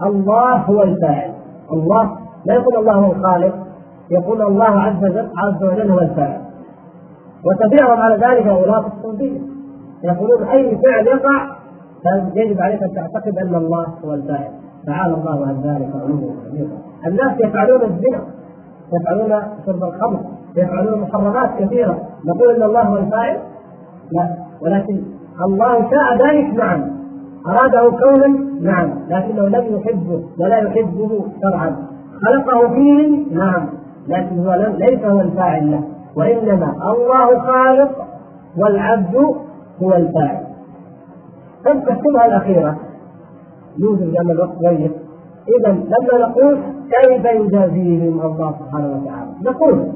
الله 0.03 0.55
هو 0.55 0.83
الفاعل. 0.83 1.31
الله 1.73 2.11
لا 2.45 2.53
يقول 2.53 2.75
الله 2.75 2.93
هو 2.93 3.11
الخالق 3.11 3.55
يقول 4.11 4.41
الله 4.41 4.81
عز 4.81 5.03
وجل 5.03 5.29
عز 5.37 5.63
وجل 5.63 5.91
هو 5.91 5.99
الفاعل. 5.99 6.41
وتبعهم 7.45 8.01
على 8.01 8.15
ذلك 8.15 8.47
غلاة 8.47 8.85
الصوفية. 8.87 9.58
يقولون 10.03 10.43
أي 10.43 10.77
فعل 10.77 11.07
يقع 11.07 11.59
يجب 12.35 12.61
عليك 12.61 12.83
أن 12.83 12.93
تعتقد 12.93 13.37
أن 13.37 13.55
الله 13.55 13.85
هو 14.05 14.13
الفاعل؟ 14.13 14.51
تعالى 14.85 15.13
الله 15.13 15.47
عن 15.47 15.61
ذلك 15.63 15.89
علوا 15.95 16.31
الناس 17.07 17.39
يفعلون 17.39 17.81
الزنا 17.81 18.21
يفعلون 18.93 19.41
شرب 19.65 19.83
الخمر 19.83 20.19
يفعلون 20.57 21.01
محرمات 21.01 21.49
كثيرة. 21.59 21.97
نقول 22.25 22.55
أن 22.55 22.63
الله 22.63 22.81
هو 22.81 22.97
الفاعل؟ 22.97 23.37
لا. 24.11 24.35
ولكن 24.61 25.03
الله 25.45 25.89
شاء 25.89 26.27
ذلك؟ 26.27 26.53
نعم. 26.53 26.99
أراده 27.47 27.91
كونا؟ 27.97 28.27
نعم. 28.61 28.89
لكنه 29.09 29.45
لم 29.45 29.75
يحبه 29.75 30.23
ولا 30.39 30.57
يحبه 30.57 31.25
شرعا. 31.41 31.75
خلقه 32.25 32.67
فيه؟ 32.73 33.33
نعم. 33.35 33.69
لكن 34.07 34.39
هو 34.39 34.53
ليس 34.77 35.05
هو 35.05 35.21
الفاعل 35.21 35.71
له. 35.71 35.83
وإنما 36.15 36.73
الله 36.93 37.39
خالق 37.39 37.91
والعبد 38.57 39.35
الفاعل 39.83 40.49
تبقى 41.65 41.93
الشبهة 41.93 42.25
الأخيرة. 42.25 42.77
يوجد 43.77 44.13
لما 44.21 44.33
الوقت 44.33 44.57
ضيق 44.57 44.91
إذا 45.59 45.71
لما 45.71 46.27
نقول 46.27 46.59
كيف 46.91 47.25
يجازيهم 47.25 48.21
الله 48.21 48.55
سبحانه 48.59 48.87
وتعالى. 48.87 49.31
نقول 49.41 49.91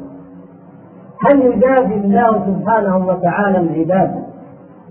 هل 1.27 1.41
يجازي 1.41 1.95
الله 1.95 2.45
سبحانه 2.45 3.07
وتعالى 3.07 3.57
العباد 3.57 4.23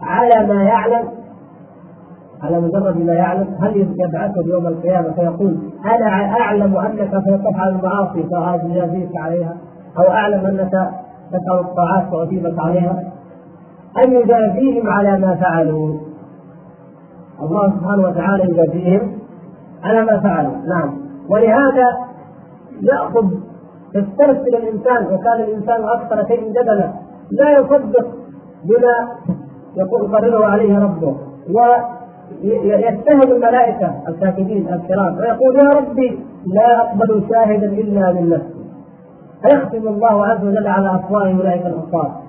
على 0.03 0.47
ما 0.49 0.63
يعلم؟ 0.63 1.09
على 2.43 2.61
مجرد 2.61 2.97
ما 2.97 3.13
يعلم. 3.13 3.47
هل 3.63 3.77
يبعثه 3.77 4.43
يوم 4.47 4.67
القيامة 4.67 5.13
فيقول 5.13 5.59
أنا 5.85 6.07
أعلم 6.41 6.77
أنك 6.77 7.09
ستفعل 7.09 7.69
المعاصي 7.69 8.23
فاجازيك 8.23 9.17
عليها؟ 9.17 9.57
أو 9.99 10.11
أعلم 10.11 10.47
أنك 10.47 10.71
تفعل 11.33 11.61
الطاعات 11.61 12.11
فاثيبك 12.11 12.59
عليها؟ 12.59 13.12
أن 14.05 14.13
يجازيهم 14.13 14.89
على 14.89 15.19
ما 15.19 15.35
فعلوا. 15.35 15.97
الله 17.43 17.71
سبحانه 17.71 18.09
وتعالى 18.09 18.45
يجازيهم 18.45 19.13
على 19.85 20.05
ما 20.05 20.21
فعلوا. 20.21 20.57
نعم. 20.69 20.95
ولهذا 21.29 21.87
يأخذ 22.83 23.27
يسترسل 23.95 24.57
الإنسان 24.57 25.07
وكان 25.15 25.41
الإنسان 25.41 25.85
أكثر 25.85 26.27
شيء 26.29 26.51
جدلا 26.51 26.93
لا 27.31 27.51
يصدق 27.53 28.07
بما 28.65 29.09
يقول 29.77 30.17
قرره 30.17 30.47
عليه 30.47 30.79
ربه 30.79 31.17
ويتهم 31.55 33.33
الملائكة 33.33 33.95
الكاتبين 34.09 34.69
الكرام 34.69 35.19
ويقول 35.19 35.57
يا 35.57 35.81
ربي 35.81 36.19
لا 36.47 36.81
أقبل 36.81 37.25
شاهدا 37.31 37.67
إلا 37.67 38.13
من 38.13 38.29
نفسي. 38.29 38.63
فيختم 39.43 39.89
الله 39.89 40.27
عز 40.27 40.45
وجل 40.45 40.67
على 40.67 40.95
أفواه 40.95 41.33
أولئك 41.33 41.67
الأصحاب 41.67 42.22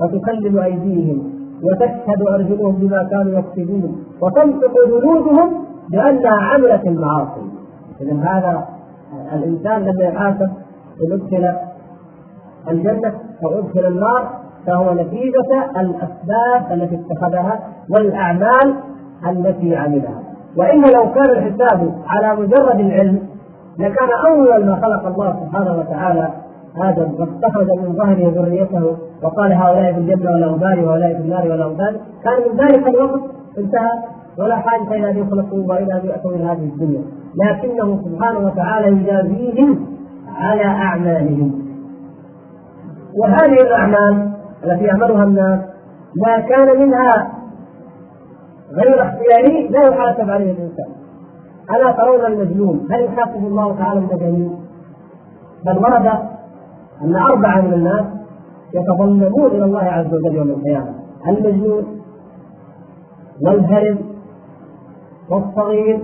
وتكلم 0.00 0.58
أيديهم 0.58 1.32
وتشهد 1.62 2.22
أرجلهم 2.28 2.72
بما 2.72 3.08
كانوا 3.10 3.38
يكسبون 3.38 4.04
وتنطق 4.20 4.72
جلودهم 4.88 5.64
بأنها 5.90 6.42
عملت 6.42 6.86
المعاصي. 6.86 7.40
إذا 8.00 8.14
هذا 8.22 8.68
الإنسان 9.32 9.82
لما 9.82 10.04
يحاسب 10.04 10.50
إن 11.04 11.12
أدخل 11.12 11.52
الجنة 12.70 13.12
أو 13.44 13.58
أدخل 13.58 13.86
النار 13.86 14.28
فهو 14.66 14.94
نتيجة 14.94 15.70
الأسباب 15.80 16.72
التي 16.72 17.00
اتخذها 17.00 17.60
والأعمال 17.90 18.74
التي 19.30 19.76
عملها. 19.76 20.22
وإن 20.56 20.80
لو 20.80 21.12
كان 21.12 21.30
الحساب 21.38 21.94
على 22.06 22.40
مجرد 22.40 22.80
العلم 22.80 23.28
لكان 23.78 24.08
أول 24.28 24.66
ما 24.66 24.76
خلق 24.76 25.06
الله 25.06 25.40
سبحانه 25.44 25.78
وتعالى 25.78 26.28
آدم 26.76 27.10
واستخرج 27.18 27.70
من 27.70 27.92
ظهره 27.92 28.32
ذريته 28.36 28.96
وقال 29.22 29.52
هؤلاء 29.52 29.92
في 29.92 29.98
الجنة 29.98 30.30
ولا 30.30 30.54
أبالي 30.54 30.84
وهؤلاء 30.86 31.14
في 31.14 31.20
النار 31.20 31.44
ولا 31.44 31.66
أبالي. 31.66 32.00
كان 32.24 32.36
من 32.48 32.56
ذلك 32.60 32.88
الوقت 32.88 33.20
انتهى 33.58 33.90
ولا 34.38 34.56
حاجة 34.56 34.94
إلى 34.94 35.10
أن 35.10 35.18
يخلقوا 35.18 35.62
وإلى 35.68 35.92
أن 35.92 36.06
يأتوا 36.06 36.30
إلى 36.30 36.44
هذه 36.44 36.64
الدنيا. 36.64 37.02
لكنه 37.44 38.00
سبحانه 38.04 38.38
وتعالى 38.38 38.86
يجازيهم 38.86 39.86
على 40.36 40.64
أعمالهم. 40.64 41.68
وهذه 43.18 43.56
الأعمال 43.62 44.30
التي 44.64 44.84
يعملها 44.84 45.24
الناس 45.24 45.60
ما 46.26 46.40
كان 46.40 46.80
منها 46.80 47.32
غير 48.72 49.02
اختياري 49.02 49.68
لا 49.68 49.80
يحاسب 49.80 50.30
عليه 50.30 50.52
الإنسان. 50.52 50.88
ألا 51.70 51.92
ترون 51.92 52.26
المجنون؟ 52.26 52.86
هل 52.90 53.04
يحاسب 53.04 53.46
الله 53.46 53.76
تعالى 53.78 53.98
المجانين 54.00 54.56
بل 55.66 55.78
ورد 55.78 56.37
أن 57.02 57.16
أربعة 57.16 57.60
من 57.60 57.72
الناس 57.72 58.04
يتظلمون 58.74 59.50
إلى 59.50 59.64
الله 59.64 59.82
عز 59.82 60.14
وجل 60.14 60.34
يوم 60.34 60.48
القيامة. 60.50 60.94
المجنون 61.28 61.84
والهرم 63.42 63.98
والصغير 65.30 66.00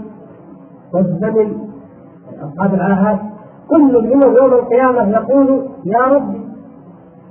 والزمن 0.94 1.58
اصحاب 2.42 2.74
العاهات. 2.74 3.18
كل 3.68 4.02
منهم 4.02 4.36
يوم 4.42 4.52
القيامة 4.52 5.10
يقول 5.10 5.68
يا 5.84 6.00
ربي 6.14 6.44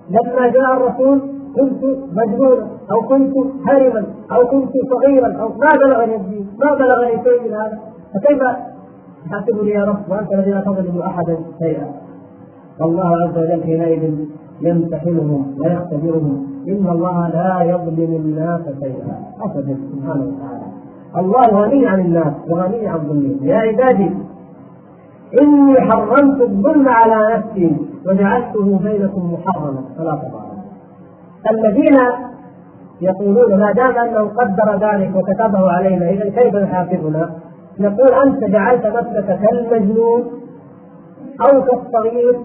لما 0.10 0.48
جاء 0.48 0.74
الرسول 0.74 1.22
كنت 1.56 1.84
مجنونا 2.12 2.68
أو 2.92 3.02
كنت 3.08 3.34
هرما 3.68 4.06
أو 4.32 4.48
كنت 4.48 4.72
صغيرا 4.92 5.42
أو 5.42 5.48
ما 5.50 5.70
بلغني 5.82 6.16
الدين 6.16 6.48
ما 6.60 6.76
بلغني 6.76 7.24
شيء 7.24 7.50
من 7.50 7.54
هذا. 7.54 7.80
فكيف 8.14 8.40
تحاسبني 9.26 9.72
يا 9.72 9.84
رب 9.84 10.12
وأنت 10.12 10.34
الذي 10.34 10.52
لا 10.52 10.62
تظلم 10.62 11.02
أحدا 11.02 11.38
شيئا؟ 11.60 12.03
والله 12.80 13.08
عز 13.24 13.38
وجل 13.38 13.64
حينئذ 13.64 14.16
يمتحنهم 14.62 15.56
ويختبرهم. 15.60 16.48
إن 16.68 16.88
الله 16.92 17.28
لا 17.28 17.64
يظلم 17.64 18.12
الناس 18.16 18.62
شيئا. 18.84 19.16
ابدا 19.42 19.78
سبحانه 19.92 20.24
وتعالى. 20.24 20.68
الله 21.18 21.62
غني 21.62 21.88
عن 21.88 22.00
الناس 22.00 22.34
وغني 22.50 22.88
عن 22.88 23.00
ظلمهم. 23.00 23.40
يا 23.42 23.58
عبادي 23.58 24.12
إني 25.42 25.76
حرمت 25.82 26.42
الظلم 26.42 26.88
على 26.90 27.36
نفسي 27.36 27.78
وجعلته 28.08 28.80
بينكم 28.84 29.34
محرما. 29.34 29.82
فلا 29.98 30.16
تظالموا 30.16 30.54
الذين 31.52 31.98
يقولون 33.02 33.60
ما 33.60 33.72
دام 33.72 33.98
أنه 33.98 34.30
قدر 34.40 34.88
ذلك 34.88 35.12
وكتبه 35.16 35.72
علينا 35.72 36.10
اذا 36.10 36.30
كيف 36.30 36.54
يحاسبنا؟ 36.54 37.30
نقول 37.80 38.14
أنت 38.26 38.44
جعلت 38.44 38.86
نفسك 38.86 39.40
كالمجنون 39.42 40.24
أو 41.42 41.62
كالصغير 41.62 42.40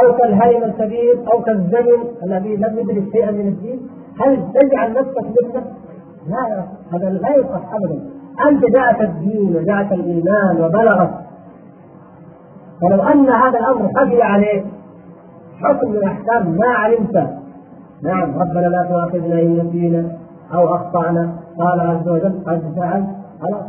أو 0.00 0.16
كالهرم 0.16 0.62
الكبير 0.62 1.24
أو 1.32 1.42
كالزمن 1.42 2.00
الذي 2.22 2.56
لم 2.56 2.78
يدرك 2.78 3.12
شيئا 3.12 3.30
من 3.30 3.48
الدين. 3.48 3.80
هل 4.20 4.52
تجعل 4.54 4.92
نفسك 4.92 5.26
مثله؟ 5.26 5.62
لا 6.28 6.64
هذا 6.92 7.10
لا 7.10 7.36
يصح 7.36 7.74
ابدا. 7.74 8.10
أنت 8.48 8.64
جاءك 8.76 9.00
الدين 9.00 9.56
وجاءك 9.56 9.92
الإيمان 9.92 10.64
وبلغك. 10.64 11.10
فلو 12.80 13.02
أن 13.02 13.30
هذا 13.30 13.58
الأمر 13.58 13.88
خفي 13.96 14.22
عليك 14.22 14.64
حكم 15.62 15.90
من 15.90 15.96
الأحكام 15.96 16.50
ما 16.50 16.68
علمت. 16.68 17.16
نعم 18.02 18.38
ربنا 18.42 18.66
لا 18.66 18.86
تؤاخذنا 18.88 19.40
إن 19.40 19.66
نسينا 19.66 20.18
أو 20.54 20.74
أخطأنا. 20.74 21.32
قال 21.58 21.80
عز 21.80 22.08
وجل 22.08 22.42
قد 22.46 22.74
فعلت. 22.76 23.06
خلاص 23.40 23.62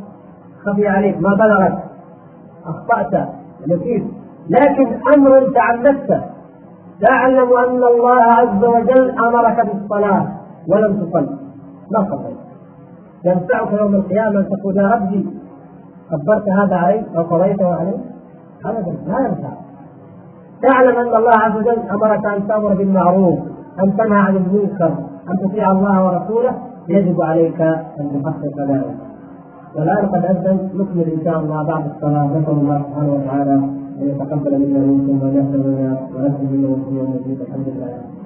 خفي 0.65 0.87
عليك 0.87 1.21
ما 1.21 1.35
بلغت 1.35 1.77
أخطأت 2.65 3.27
نسيت. 3.67 4.03
لكن 4.49 4.87
أمر 5.15 5.51
تعمدته 5.55 6.21
تعلم 7.01 7.57
أن 7.57 7.83
الله 7.83 8.21
عز 8.21 8.63
وجل 8.63 9.11
أمرك 9.19 9.65
بالصلاة 9.65 10.27
ولم 10.67 10.93
تصل. 10.93 11.27
ما 11.91 12.07
صليت 12.09 12.37
ينفعك 13.25 13.79
يوم 13.79 13.95
القيامة 13.95 14.39
أن 14.39 14.49
تقول 14.49 14.77
يا 14.77 14.87
ربي 14.87 15.27
كبرت 16.11 16.49
هذا 16.49 16.75
علي 16.75 17.03
أو 17.17 17.23
قضيته 17.23 17.75
علي 17.75 17.93
ابدا 18.65 18.91
لا 19.07 19.19
ينفع. 19.19 19.53
تعلم 20.61 20.97
أن 20.97 21.15
الله 21.15 21.33
عز 21.33 21.57
وجل 21.57 21.79
أمرك 21.91 22.25
أن 22.25 22.47
تأمر 22.47 22.73
بالمعروف 22.73 23.39
أن 23.83 23.97
تنهى 23.97 24.19
عن 24.19 24.35
المنكر 24.35 24.93
أن 25.29 25.49
تطيع 25.49 25.71
الله 25.71 26.05
ورسوله. 26.05 26.53
يجب 26.89 27.21
عليك 27.21 27.61
أن 27.61 28.21
تحقق 28.23 28.69
ذلك. 28.69 28.95
والان 29.75 30.05
قد 30.05 30.25
اذن 30.25 30.69
نكمل 30.73 31.11
إن 31.11 31.23
شاء 31.25 31.39
الله 31.39 31.63
بعد 31.63 31.85
الصلاة. 31.95 32.25
نسأل 32.25 32.53
الله 32.53 32.81
سبحانه 32.89 33.13
وتعالى 33.13 33.82
ان 34.01 34.07
يتقبل 34.09 34.51
منا 34.59 34.79
ومنكم 34.83 35.15
وان 35.21 35.33
يهدنا 35.35 35.97
ونحن 36.15 36.43
منا 36.51 36.67
ومنكم 36.67 37.41
الحمد 37.41 37.67
لله 37.67 38.22